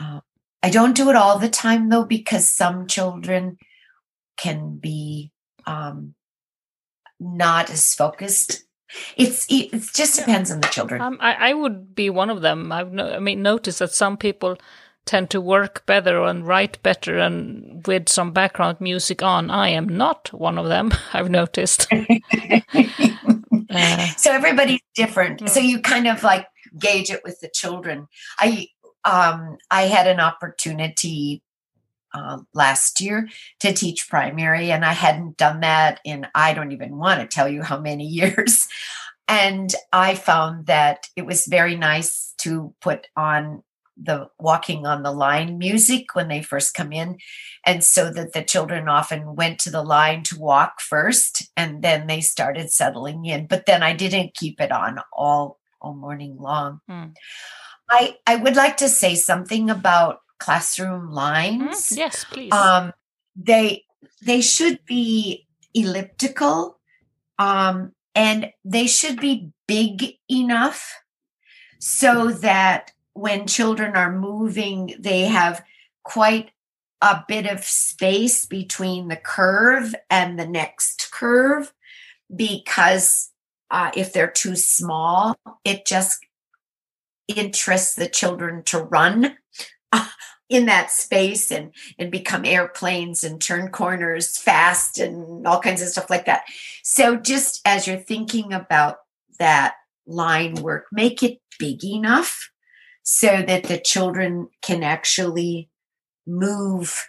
[0.00, 0.20] Uh,
[0.62, 3.58] I don't do it all the time though, because some children
[4.36, 5.32] can be
[5.66, 6.14] um,
[7.20, 8.64] not as focused.
[9.16, 11.00] It's it, it just depends on the children.
[11.00, 12.72] Um, I, I would be one of them.
[12.72, 14.56] I've no, I mean noticed that some people
[15.04, 19.50] tend to work better and write better and with some background music on.
[19.50, 20.92] I am not one of them.
[21.12, 21.86] I've noticed.
[21.92, 22.04] uh,
[24.16, 25.40] so everybody's different.
[25.40, 25.48] Yeah.
[25.48, 26.46] So you kind of like
[26.78, 28.08] gauge it with the children.
[28.38, 28.68] I
[29.04, 31.42] um I had an opportunity
[32.18, 33.28] uh, last year
[33.60, 37.48] to teach primary, and I hadn't done that in I don't even want to tell
[37.48, 38.68] you how many years.
[39.28, 43.62] And I found that it was very nice to put on
[44.00, 47.18] the walking on the line music when they first come in.
[47.66, 52.06] And so that the children often went to the line to walk first and then
[52.06, 53.46] they started settling in.
[53.46, 56.80] But then I didn't keep it on all, all morning long.
[56.88, 57.14] Mm.
[57.90, 61.90] I, I would like to say something about classroom lines.
[61.90, 62.52] Mm, yes, please.
[62.52, 62.92] Um,
[63.36, 63.84] they
[64.22, 66.78] they should be elliptical,
[67.38, 71.02] um, and they should be big enough
[71.78, 75.62] so that when children are moving, they have
[76.02, 76.50] quite
[77.00, 81.72] a bit of space between the curve and the next curve
[82.34, 83.30] because
[83.70, 86.24] uh, if they're too small, it just
[87.28, 89.36] interests the children to run
[90.48, 95.88] in that space and and become airplanes and turn corners fast and all kinds of
[95.88, 96.44] stuff like that.
[96.82, 98.98] So just as you're thinking about
[99.38, 99.74] that
[100.06, 102.50] line work, make it big enough
[103.02, 105.70] so that the children can actually
[106.26, 107.08] move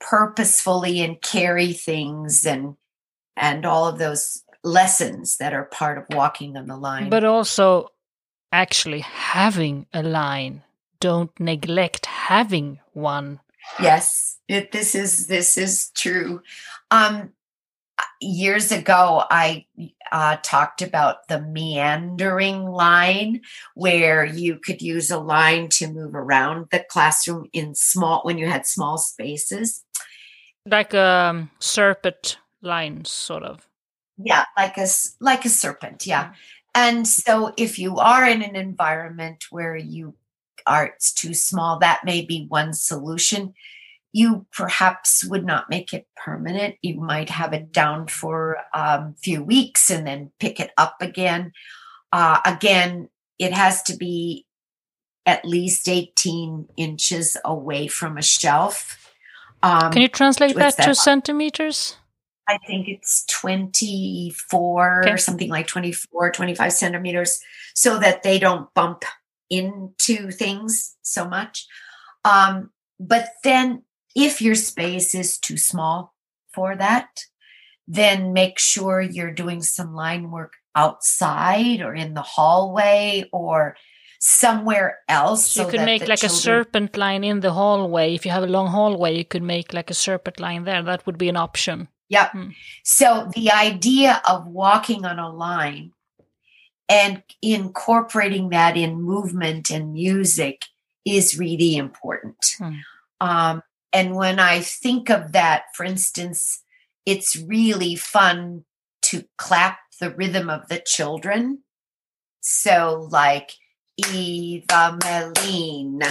[0.00, 2.76] purposefully and carry things and
[3.36, 7.08] and all of those lessons that are part of walking on the line.
[7.08, 7.88] But also
[8.50, 10.62] actually having a line
[11.00, 13.40] don't neglect having one.
[13.80, 16.42] Yes, it, this is this is true.
[16.90, 17.32] Um,
[18.20, 19.66] years ago, I
[20.10, 23.42] uh, talked about the meandering line,
[23.74, 28.48] where you could use a line to move around the classroom in small when you
[28.48, 29.84] had small spaces,
[30.66, 33.66] like a um, serpent line, sort of.
[34.16, 34.86] Yeah, like a
[35.20, 36.06] like a serpent.
[36.06, 36.32] Yeah.
[36.74, 40.14] And so, if you are in an environment where you
[40.68, 43.54] art's too small, that may be one solution.
[44.12, 46.76] You perhaps would not make it permanent.
[46.82, 50.96] You might have it down for a um, few weeks and then pick it up
[51.00, 51.52] again.
[52.12, 53.08] Uh, again,
[53.38, 54.46] it has to be
[55.26, 59.12] at least 18 inches away from a shelf.
[59.62, 61.96] Um, Can you translate that, that to centimeters?
[62.48, 65.10] I think it's 24 okay.
[65.12, 67.40] or something like 24, 25 centimeters
[67.74, 69.04] so that they don't bump
[69.50, 71.66] into things so much.
[72.24, 72.70] Um,
[73.00, 73.82] but then
[74.14, 76.14] if your space is too small
[76.52, 77.08] for that,
[77.86, 83.76] then make sure you're doing some line work outside or in the hallway or
[84.20, 85.52] somewhere else.
[85.52, 86.38] So, you could make like children...
[86.38, 88.14] a serpent line in the hallway.
[88.14, 90.82] If you have a long hallway, you could make like a serpent line there.
[90.82, 91.88] That would be an option.
[92.08, 92.32] Yep.
[92.32, 92.48] Hmm.
[92.84, 95.92] So the idea of walking on a line
[96.88, 100.62] and incorporating that in movement and music
[101.04, 102.36] is really important.
[102.58, 102.74] Hmm.
[103.20, 103.62] Um,
[103.92, 106.62] and when I think of that, for instance,
[107.06, 108.64] it's really fun
[109.02, 111.62] to clap the rhythm of the children.
[112.40, 113.52] So, like
[113.96, 116.02] Eva Meline,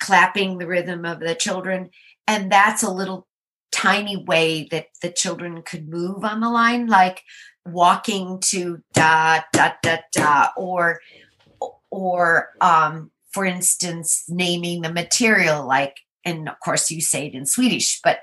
[0.00, 1.90] clapping the rhythm of the children.
[2.26, 3.26] And that's a little
[3.70, 7.22] tiny way that the children could move on the line, like
[7.66, 11.00] walking to da da da da, or
[11.90, 17.46] or um, for instance, naming the material, like, and of course you say it in
[17.46, 18.20] Swedish, but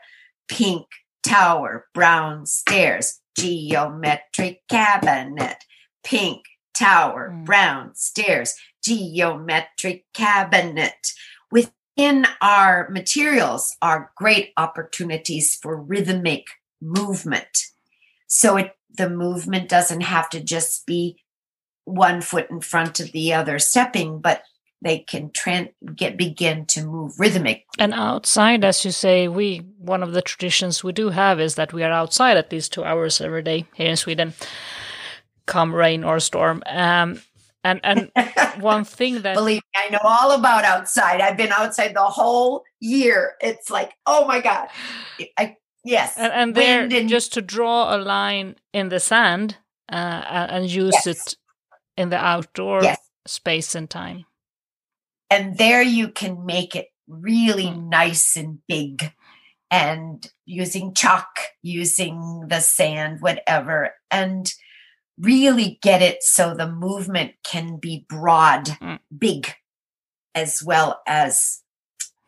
[0.48, 0.88] pink
[1.24, 5.58] tower, brown stairs, geometric cabinet,
[6.04, 7.46] pink tower, mm.
[7.46, 11.12] brown stairs, geometric cabinet.
[11.52, 16.46] Within our materials are great opportunities for rhythmic
[16.82, 17.66] movement.
[18.28, 21.18] So it, the movement doesn't have to just be
[21.86, 24.44] one foot in front of the other stepping, but
[24.82, 27.66] they can tran- get begin to move rhythmic.
[27.78, 31.74] And outside, as you say, we one of the traditions we do have is that
[31.74, 34.34] we are outside at least two hours every day here in Sweden,
[35.46, 36.64] come rain or storm.
[36.66, 37.22] Um,
[37.64, 38.12] and and
[38.60, 41.22] one thing that believe me, I know all about outside.
[41.22, 43.36] I've been outside the whole year.
[43.40, 44.70] It's like, oh my god,
[45.38, 46.16] I yes.
[46.18, 49.58] And, and there, and- just to draw a line in the sand
[49.92, 51.08] uh, and use yes.
[51.08, 51.36] it
[51.98, 53.00] in the outdoor yes.
[53.26, 54.26] space and time.
[55.30, 57.90] And there you can make it really mm.
[57.90, 59.14] nice and big
[59.70, 61.30] and using chalk,
[61.62, 63.94] using the sand, whatever.
[64.10, 64.52] And
[65.18, 69.00] really get it so the movement can be broad, mm.
[69.16, 69.54] big,
[70.36, 71.62] as well as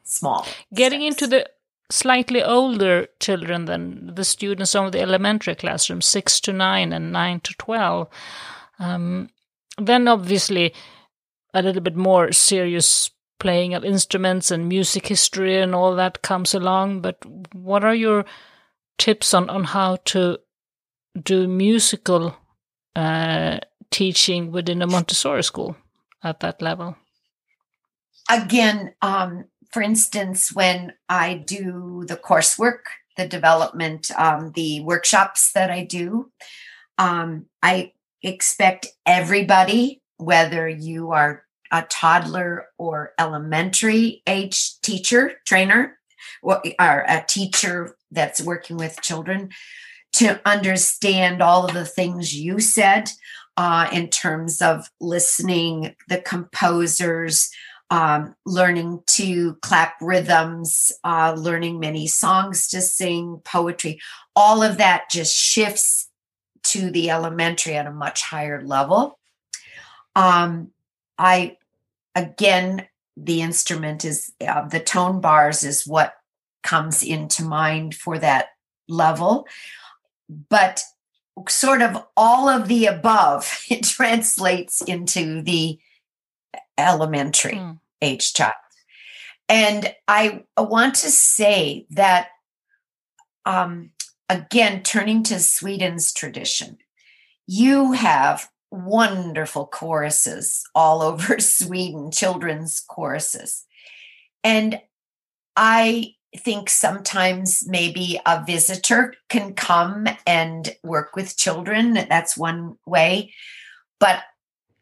[0.03, 0.47] small.
[0.73, 1.23] Getting steps.
[1.23, 1.49] into the
[1.93, 7.39] slightly older children than the students of the elementary classroom, six to nine and nine
[7.41, 8.07] to 12.
[8.79, 9.29] Um,
[9.77, 10.73] then obviously
[11.53, 16.55] a little bit more serious playing of instruments and music history and all that comes
[16.55, 17.01] along.
[17.01, 17.23] But
[17.53, 18.25] what are your
[18.97, 20.39] tips on, on how to
[21.21, 22.35] do musical
[22.95, 23.59] uh,
[23.91, 25.77] teaching within a Montessori school
[26.23, 26.95] at that level?
[28.31, 32.83] Again, um, for instance, when I do the coursework,
[33.17, 36.31] the development, um, the workshops that I do,
[36.99, 45.97] um, I expect everybody, whether you are a toddler or elementary age teacher, trainer,
[46.43, 46.61] or
[47.07, 49.49] a teacher that's working with children,
[50.13, 53.09] to understand all of the things you said
[53.57, 57.49] uh, in terms of listening, the composers,
[57.93, 64.01] um, learning to clap rhythms, uh, learning many songs to sing, poetry,
[64.35, 66.09] all of that just shifts
[66.63, 69.19] to the elementary at a much higher level.
[70.15, 70.71] Um,
[71.19, 71.57] I,
[72.15, 76.15] again, the instrument is uh, the tone bars is what
[76.63, 78.47] comes into mind for that
[78.87, 79.47] level
[80.49, 80.81] but
[81.47, 85.77] sort of all of the above it translates into the
[86.77, 87.77] elementary mm.
[88.03, 88.53] Age child
[89.49, 92.27] and i want to say that
[93.45, 93.91] um,
[94.29, 96.77] again turning to sweden's tradition
[97.47, 103.65] you have wonderful choruses all over sweden children's choruses
[104.43, 104.79] and
[105.55, 111.93] i think sometimes maybe a visitor can come and work with children.
[111.93, 113.33] That's one way.
[113.99, 114.23] But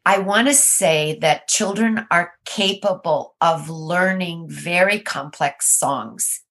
[0.04, 6.42] I want to say that children are capable of learning very complex songs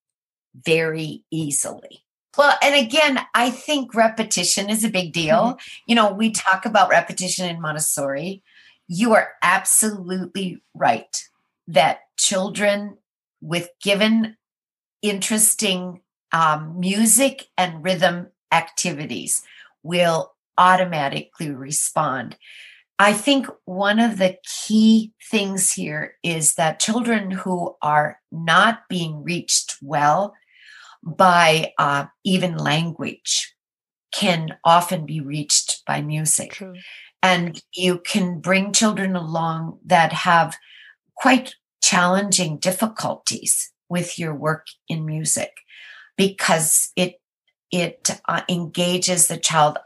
[0.54, 2.04] very easily.
[2.36, 5.36] Well, and again, I think repetition is a big deal.
[5.36, 5.58] Mm-hmm.
[5.86, 8.42] You know, we talk about repetition in Montessori.
[8.88, 11.28] You are absolutely right
[11.68, 12.96] that children
[13.42, 14.36] with given
[15.02, 16.00] interesting
[16.32, 19.42] um, music and rhythm activities
[19.82, 22.36] will automatically respond.
[23.02, 29.24] I think one of the key things here is that children who are not being
[29.24, 30.34] reached well
[31.02, 33.56] by uh, even language
[34.14, 36.52] can often be reached by music.
[36.52, 36.76] True.
[37.24, 40.56] And you can bring children along that have
[41.16, 45.50] quite challenging difficulties with your work in music
[46.16, 47.20] because it
[47.72, 49.78] it uh, engages the child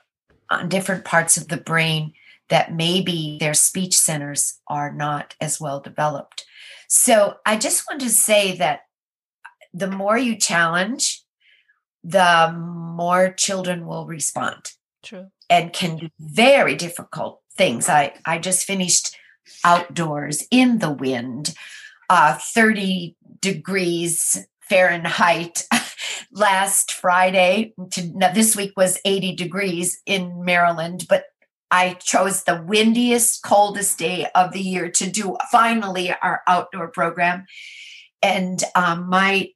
[0.51, 2.13] on different parts of the brain
[2.49, 6.45] that maybe their speech centers are not as well developed.
[6.89, 8.81] So I just want to say that
[9.73, 11.23] the more you challenge,
[12.05, 14.73] the more children will respond.
[15.03, 15.27] True.
[15.51, 17.89] And can do very difficult things.
[17.89, 19.17] I, I just finished
[19.65, 21.55] outdoors in the wind,
[22.09, 25.65] uh, 30 degrees Fahrenheit
[26.33, 27.75] last Friday.
[27.93, 31.25] To, now, this week was 80 degrees in Maryland, but
[31.71, 37.47] I chose the windiest, coldest day of the year to do finally our outdoor program.
[38.23, 39.51] And um, my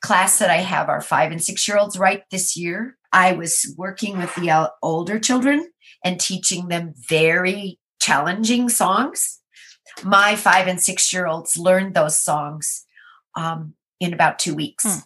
[0.00, 2.96] class that I have are five and six year olds right this year.
[3.12, 5.70] I was working with the older children
[6.04, 9.40] and teaching them very challenging songs.
[10.02, 12.84] My five and six year olds learned those songs
[13.36, 14.84] um, in about two weeks.
[14.84, 14.98] Hmm.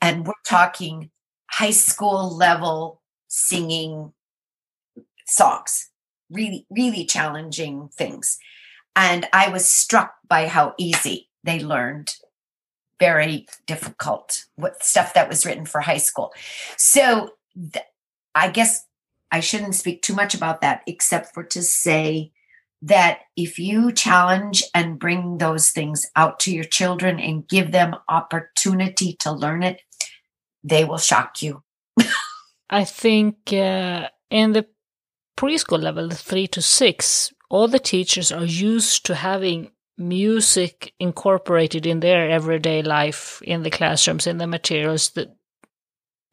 [0.00, 1.10] And we're talking
[1.50, 4.12] high school level singing
[5.26, 5.88] songs,
[6.32, 8.38] really, really challenging things.
[8.94, 12.14] And I was struck by how easy they learned
[13.00, 14.44] very difficult
[14.80, 16.32] stuff that was written for high school.
[16.76, 17.30] So
[17.72, 17.84] th-
[18.34, 18.86] I guess
[19.32, 22.30] I shouldn't speak too much about that, except for to say
[22.82, 27.96] that if you challenge and bring those things out to your children and give them
[28.08, 29.80] opportunity to learn it,
[30.62, 31.62] they will shock you.
[32.70, 34.66] I think uh, in the
[35.36, 42.00] preschool level, three to six, all the teachers are used to having music incorporated in
[42.00, 45.30] their everyday life in the classrooms in the materials the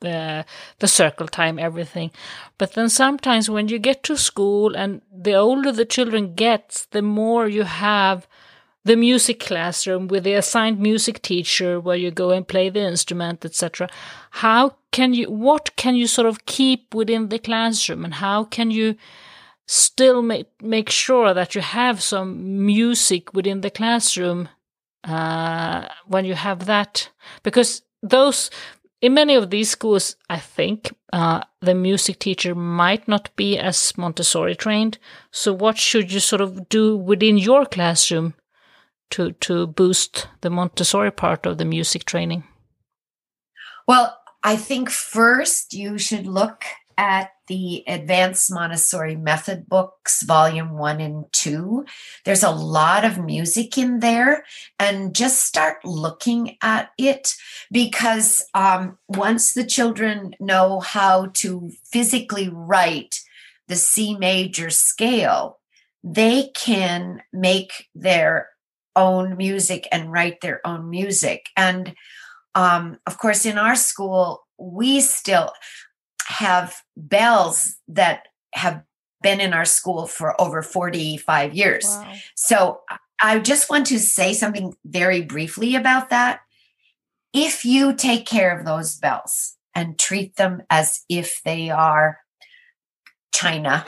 [0.02, 0.46] the
[0.80, 2.10] the circle time everything.
[2.58, 7.02] But then sometimes when you get to school and the older the children get the
[7.02, 8.28] more you have
[8.86, 13.44] the music classroom with the assigned music teacher where you go and play the instrument
[13.46, 13.88] etc
[14.32, 18.72] how can you what can you sort of keep within the classroom and how can
[18.72, 18.96] you
[19.70, 24.50] still make make sure that you have some music within the classroom
[25.04, 27.12] uh, when you have that?
[27.44, 28.50] Because those
[29.00, 33.98] in many of these schools i think uh, the music teacher might not be as
[33.98, 34.98] montessori trained.
[35.32, 38.34] So what should you sort of do within your classroom
[39.10, 42.44] to to boost the montessori part of the music training
[43.88, 46.66] well i think first you should look
[47.00, 51.86] at the Advanced Montessori Method books, volume one and two.
[52.26, 54.44] There's a lot of music in there,
[54.78, 57.36] and just start looking at it
[57.72, 63.22] because um, once the children know how to physically write
[63.70, 65.60] the C major scale,
[66.04, 68.50] they can make their
[69.00, 71.48] own music and write their own music.
[71.56, 71.96] And
[72.54, 75.52] um, of course, in our school, we still,
[76.30, 78.84] have bells that have
[79.22, 81.86] been in our school for over 45 years.
[81.88, 82.14] Wow.
[82.36, 82.82] So
[83.22, 86.42] I just want to say something very briefly about that.
[87.34, 92.20] If you take care of those bells and treat them as if they are
[93.34, 93.84] china,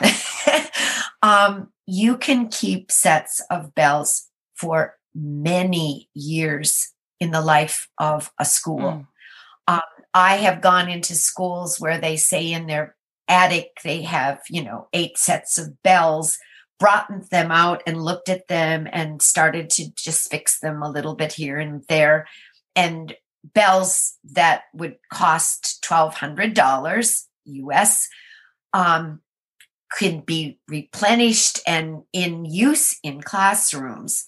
[1.22, 8.46] um, you can keep sets of bells for many years in the life of a
[8.46, 8.80] school.
[8.80, 9.08] Mm.
[9.68, 9.82] Um,
[10.14, 12.96] I have gone into schools where they say in their
[13.28, 16.38] attic they have, you know, eight sets of bells,
[16.80, 21.16] brought them out and looked at them and started to just fix them a little
[21.16, 22.28] bit here and there.
[22.76, 23.16] And
[23.54, 28.08] bells that would cost $1,200 US
[28.74, 29.22] um,
[29.92, 34.26] could be replenished and in use in classrooms.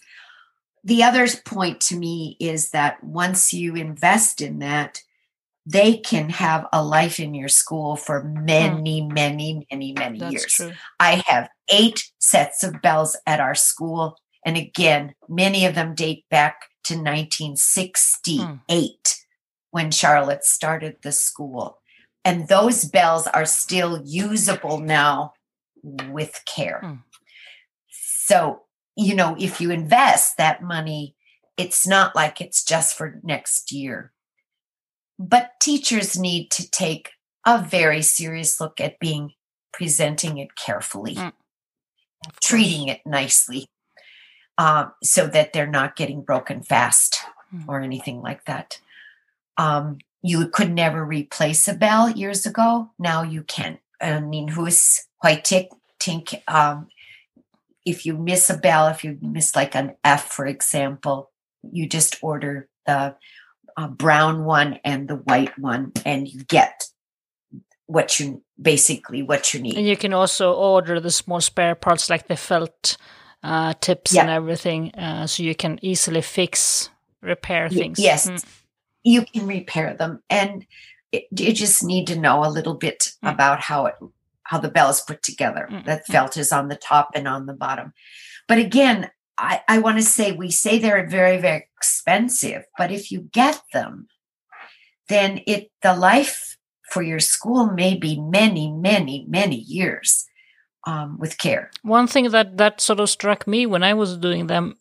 [0.84, 5.02] The other point to me is that once you invest in that,
[5.66, 8.46] they can have a life in your school for hmm.
[8.46, 10.46] many, many, many, many That's years.
[10.46, 10.74] True.
[11.00, 14.18] I have eight sets of bells at our school.
[14.46, 18.94] And again, many of them date back to 1968 hmm.
[19.72, 21.78] when Charlotte started the school.
[22.26, 25.34] And those bells are still usable now
[26.10, 26.80] with care.
[26.82, 26.96] Hmm.
[27.90, 28.64] So,
[28.96, 31.16] you know, if you invest that money,
[31.58, 34.12] it's not like it's just for next year
[35.20, 37.12] but teachers need to take
[37.46, 39.32] a very serious look at being
[39.72, 41.16] presenting it carefully.
[41.16, 41.34] Mm.
[42.42, 43.68] treating it nicely
[44.58, 47.20] um, so that they're not getting broken fast
[47.54, 47.66] Mm.
[47.68, 48.80] or anything like that.
[49.58, 52.90] Um, you could never replace a bell years ago.
[52.98, 53.78] Now you can.
[54.02, 55.70] I mean, who's white tick
[56.00, 56.42] tink?
[56.48, 56.88] Um,
[57.86, 61.32] if you miss a bell, if you miss like an F, for example,
[61.64, 63.16] you just order the
[63.78, 66.84] uh, brown one and the white one, and you get
[67.86, 69.78] what you basically what you need.
[69.78, 72.98] And you can also order the small spare parts like the felt
[73.44, 76.90] uh, tips and everything, uh, so you can easily fix,
[77.22, 78.00] repair Y- things.
[78.00, 78.30] yes.
[78.30, 78.46] Mm.
[79.06, 80.66] you can repair them and
[81.12, 83.34] it, you just need to know a little bit Mm.
[83.34, 83.96] about how it
[84.44, 86.12] how the bell is put together Mm, that mm.
[86.12, 87.94] felt is on the top and on the bottom
[88.48, 93.12] but again i i want to say we say they're very very expensive but if
[93.12, 94.08] you get them
[95.10, 96.58] then it the life
[96.90, 100.26] for your school may be many many many years
[100.86, 104.48] um, with care One thing that that sort of struck me when I was doing
[104.48, 104.78] them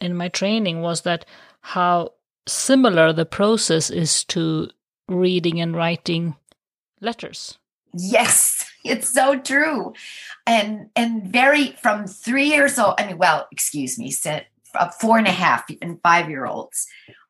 [0.00, 1.24] in my training was that
[1.60, 2.12] how
[2.46, 4.68] similar the process is to
[5.08, 6.36] reading and writing
[7.00, 7.58] letters.
[7.94, 9.92] Yes, it's so true.
[10.46, 14.12] And and very from three years old, I mean, well, excuse me,
[14.74, 16.86] uh, four and a half and five year olds,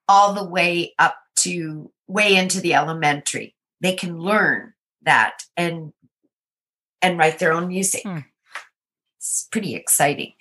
[0.09, 3.55] all the way up to way into the elementary.
[3.81, 5.93] They can learn that and
[7.01, 8.03] and write their own music.
[8.05, 8.19] Hmm.
[9.19, 10.33] It's pretty exciting.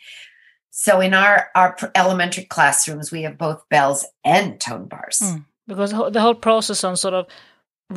[0.70, 5.20] So in our our elementary classrooms, we have both bells and tone bars.
[5.22, 5.46] Mm.
[5.68, 7.28] because the whole process on sort of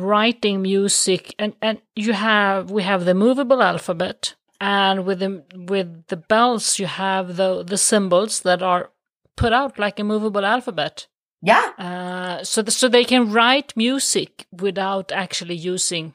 [0.01, 6.07] writing music and and you have we have the movable alphabet and with the with
[6.07, 8.91] the bells you have the the symbols that are
[9.35, 11.07] put out like a movable alphabet.
[11.41, 16.13] Yeah, uh, so the, so they can write music without actually using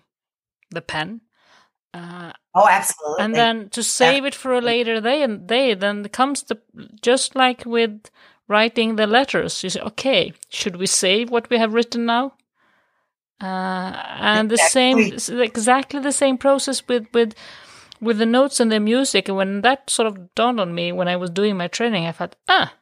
[0.71, 1.21] the pen.
[1.93, 3.25] Uh, oh, absolutely.
[3.25, 6.57] and then to save it for a later day and day then comes the
[7.03, 8.11] just like with
[8.47, 12.33] writing the letters you say okay should we save what we have written now
[13.41, 15.45] uh, and the same Exactly.
[15.45, 17.35] exactly the same process with with
[18.01, 21.09] with the notes and the music and when that sort of dawned on me when
[21.09, 22.75] i was doing my training i thought ah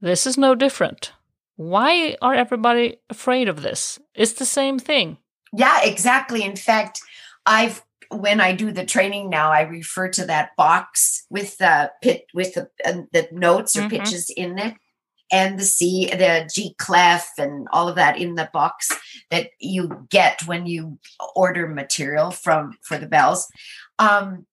[0.00, 1.12] this is no different
[1.56, 5.16] why are everybody afraid of this it's the same thing
[5.52, 6.42] Yeah, exactly.
[6.42, 7.00] In fact,
[7.46, 12.26] I've when I do the training now, I refer to that box with the pit
[12.34, 13.90] with the uh, the notes or Mhm.
[13.90, 14.74] pitches in it,
[15.32, 18.90] and the C, the G clef, and all of that in the box
[19.30, 20.98] that you get when you
[21.34, 23.48] order material from for the bells.
[23.98, 24.46] Um,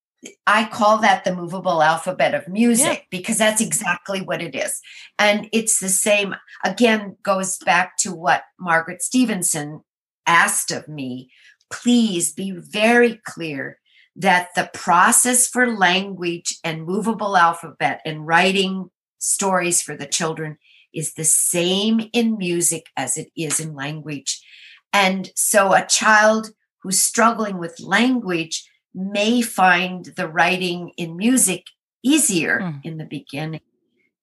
[0.48, 4.80] I call that the movable alphabet of music because that's exactly what it is.
[5.20, 9.82] And it's the same, again, goes back to what Margaret Stephenson
[10.26, 11.30] asked of me.
[11.70, 13.80] Please be very clear
[14.16, 18.90] that the process for language and movable alphabet and writing
[19.24, 20.58] stories for the children
[20.94, 24.42] is the same in music as it is in language.
[24.92, 26.50] And so a child
[26.82, 31.64] who's struggling with language may find the writing in music
[32.04, 32.82] easier Mm.
[32.84, 33.62] in the beginning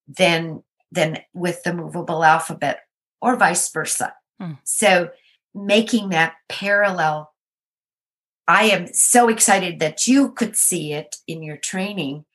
[0.07, 2.81] than than with the movable alphabet
[3.21, 4.13] or vice versa.
[4.41, 4.59] Mm.
[4.63, 5.09] So
[5.53, 7.33] making that parallel
[8.47, 12.25] I am so excited that you could see it in your training.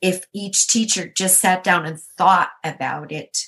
[0.00, 3.38] If each teacher just sat down and thought about it,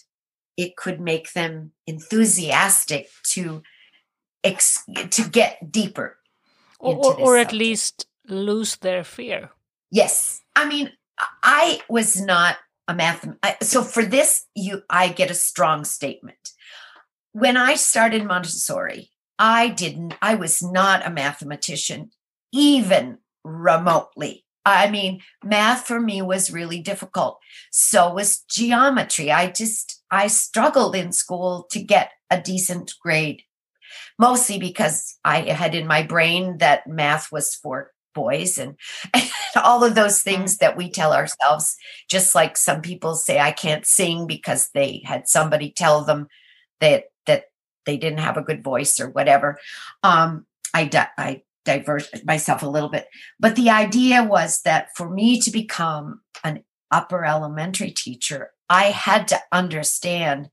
[0.57, 3.63] it could make them enthusiastic to
[4.43, 6.19] ex- to get deeper
[6.79, 9.51] or, or, or at least lose their fear
[9.91, 10.41] Yes.
[10.55, 10.93] I mean,
[11.43, 12.57] I was not
[12.89, 13.27] a math.
[13.63, 16.51] So for this, you, I get a strong statement.
[17.33, 22.11] When I started Montessori, I didn't, I was not a mathematician,
[22.53, 24.45] even remotely.
[24.65, 27.39] I mean, math for me was really difficult.
[27.71, 29.31] So was geometry.
[29.31, 33.43] I just, I struggled in school to get a decent grade,
[34.19, 38.77] mostly because I had in my brain that math was for boys and,
[39.15, 39.31] and
[39.63, 41.77] all of those things that we tell ourselves
[42.09, 46.27] just like some people say i can't sing because they had somebody tell them
[46.81, 47.45] that that
[47.87, 49.59] they didn't have a good voice or whatever
[50.03, 50.45] um
[50.75, 53.07] i i divert myself a little bit
[53.39, 59.29] but the idea was that for me to become an upper elementary teacher i had
[59.29, 60.49] to understand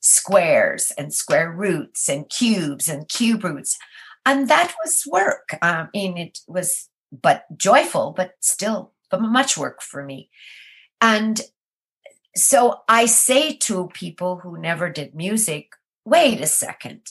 [0.00, 3.78] squares and square roots and cubes and cube roots
[4.24, 9.58] and that was work um, i mean it was but joyful, but still but much
[9.58, 10.30] work for me.
[11.00, 11.40] And
[12.34, 15.72] so I say to people who never did music,
[16.04, 17.10] wait a second.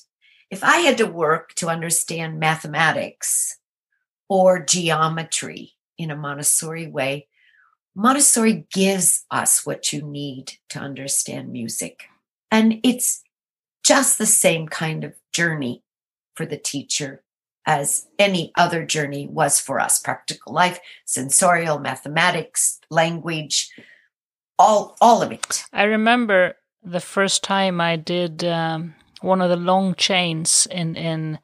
[0.51, 3.57] If I had to work to understand mathematics
[4.27, 7.29] or geometry in a Montessori way,
[7.95, 12.03] Montessori gives us what you need to understand music.
[12.51, 13.23] And it's
[13.85, 15.83] just the same kind of journey
[16.35, 17.23] for the teacher
[17.65, 23.71] as any other journey was for us practical life, sensorial, mathematics, language,
[24.59, 25.63] all, all of it.
[25.71, 31.39] I remember the first time I did um, one of the long chains in, in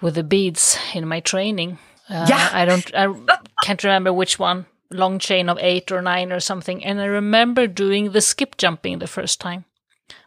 [0.00, 1.78] with the beads in my training.
[2.08, 2.50] Uh, yeah.
[2.52, 6.84] I don't, I can't remember which one, long chain of eight or nine or something.
[6.84, 9.64] And I remember doing the skip jumping the first time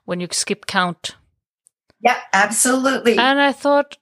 [0.05, 1.15] when you skip count.
[2.01, 3.17] Yeah, absolutely.
[3.17, 3.97] And I thought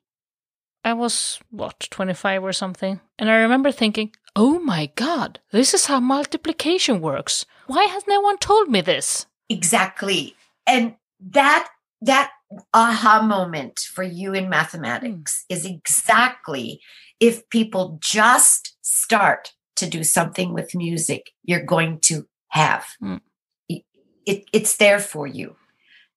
[0.83, 2.99] I was, what, 25 or something.
[3.17, 7.45] And I remember thinking, oh my God, this is how multiplication works.
[7.67, 9.25] Why has no one told me this?
[9.49, 10.35] Exactly.
[10.67, 11.69] And that,
[12.05, 12.31] that
[12.73, 15.55] aha moment for you in mathematics mm.
[15.55, 16.81] is exactly
[17.19, 22.85] if people just start to do something with music, you're going to have.
[23.03, 23.21] Mm.
[23.67, 23.83] It,
[24.25, 25.55] it, it's there for you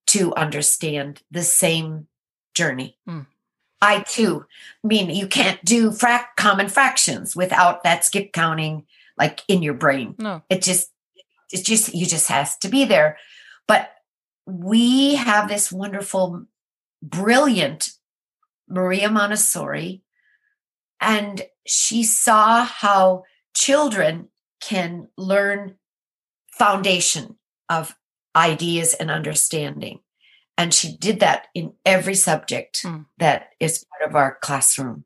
[0.08, 2.06] to understand the same
[2.54, 2.98] journey.
[3.08, 3.26] Mm.
[3.80, 4.44] I too
[4.82, 8.86] mean you can't do frac- common fractions without that skip counting
[9.16, 10.14] like in your brain.
[10.18, 10.42] No.
[10.50, 10.90] It just
[11.52, 13.18] it just you just has to be there.
[13.68, 13.90] But
[14.48, 16.46] we have this wonderful
[17.02, 17.90] brilliant
[18.66, 20.02] Maria Montessori
[21.00, 23.24] and she saw how
[23.54, 24.28] children
[24.60, 25.76] can learn
[26.50, 27.36] foundation
[27.68, 27.94] of
[28.34, 30.00] ideas and understanding.
[30.56, 33.04] And she did that in every subject mm.
[33.18, 35.04] that is part of our classroom.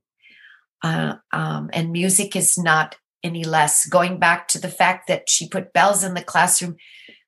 [0.82, 3.86] Uh, um, and music is not any less.
[3.86, 6.76] Going back to the fact that she put bells in the classroom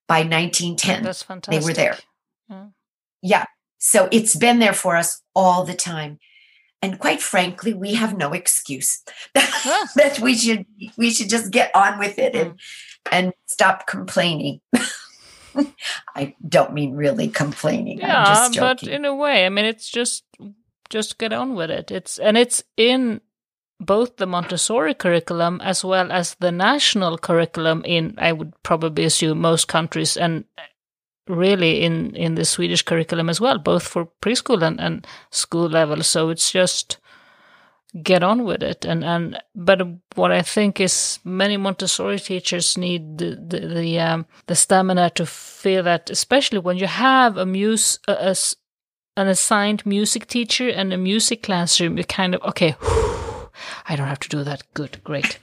[0.07, 1.61] by 1910, That's fantastic.
[1.61, 1.99] they were there.
[2.49, 2.67] Yeah.
[3.23, 3.45] yeah.
[3.79, 6.19] So it's been there for us all the time.
[6.83, 9.03] And quite frankly, we have no excuse
[9.35, 10.67] that we should
[10.99, 12.59] we should just get on with it and mm.
[13.11, 14.61] and stop complaining.
[16.15, 18.01] I don't mean really complaining.
[18.01, 20.25] Yeah, but in a way, I mean, it's just
[20.91, 21.91] just get on with it.
[21.91, 23.23] It's and it's in
[23.81, 29.41] both the Montessori curriculum as well as the national curriculum in I would probably assume
[29.41, 30.45] most countries and
[31.29, 36.03] really in in the Swedish curriculum as well, both for preschool and, and school level.
[36.03, 36.99] So it's just
[38.03, 39.81] get on with it and and but
[40.17, 45.25] what i think is many montessori teachers need the the the, um, the stamina to
[45.25, 48.37] feel that especially when you have a muse a, a,
[49.17, 53.14] an assigned music teacher and a music classroom you kind of okay whew,
[53.89, 55.39] i don't have to do that good great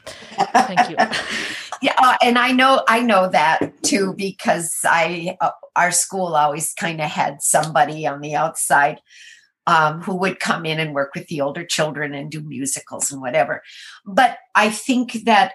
[0.53, 0.95] thank you
[1.81, 6.73] yeah uh, and i know i know that too because i uh, our school always
[6.73, 8.99] kind of had somebody on the outside
[9.67, 13.21] um, who would come in and work with the older children and do musicals and
[13.21, 13.61] whatever.
[14.05, 15.53] But I think that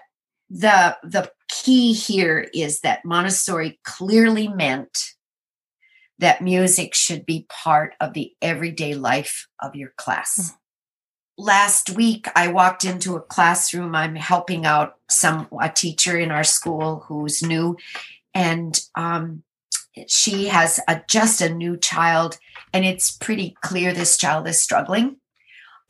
[0.49, 4.97] the the key here is that Montessori clearly meant
[6.19, 10.39] that music should be part of the everyday life of your class.
[10.39, 10.57] Mm-hmm.
[11.37, 13.93] Last week, I walked into a classroom.
[13.93, 17.77] I'm helping out some a teacher in our school who's new,
[18.33, 19.43] and um,
[20.07, 22.39] she has a, just a new child,
[22.73, 25.17] and it's pretty clear this child is struggling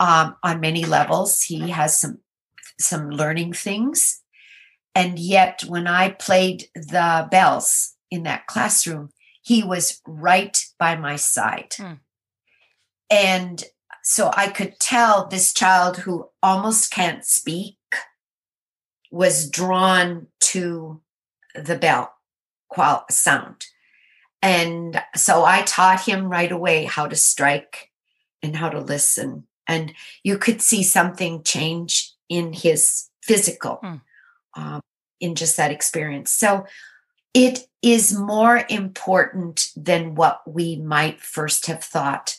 [0.01, 1.43] um, on many levels.
[1.43, 2.19] He has some
[2.77, 4.21] some learning things,
[4.93, 11.15] and yet when I played the bells in that classroom, he was right by my
[11.15, 11.93] side, hmm.
[13.09, 13.63] and
[14.07, 17.77] so I could tell this child who almost can't speak
[19.11, 21.01] was drawn to
[21.55, 22.13] the bell
[22.69, 23.65] qual sound
[24.41, 27.91] and so I taught him right away how to strike
[28.43, 29.45] and how to listen.
[29.67, 29.93] And
[30.23, 33.95] you could see something change in his physical hmm.
[34.55, 34.81] um,
[35.19, 36.31] in just that experience.
[36.31, 36.65] So
[37.33, 42.37] it is more important than what we might first have thought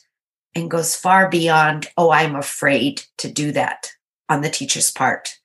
[0.55, 3.92] and goes far beyond, oh, I'm afraid to do that
[4.28, 5.38] on the teacher's part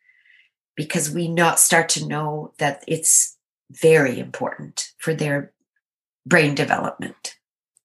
[0.75, 3.37] because we not start to know that it's
[3.71, 5.51] very important for their
[6.25, 7.35] brain development.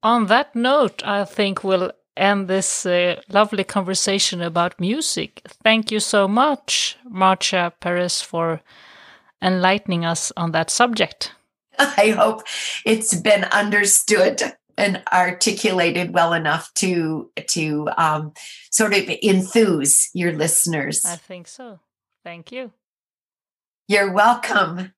[0.02, 5.42] On that note, I think we'll end this uh, lovely conversation about music.
[5.62, 8.60] Thank you so much, Marcia Perez, for
[9.42, 11.32] enlightening us on that subject.
[11.78, 12.42] I hope
[12.84, 14.42] it's been understood
[14.78, 18.32] and articulated well enough to to um,
[18.70, 21.04] sort of enthuse your listeners.
[21.04, 21.80] I think so.
[22.24, 22.72] Thank you.
[23.88, 24.92] You're welcome.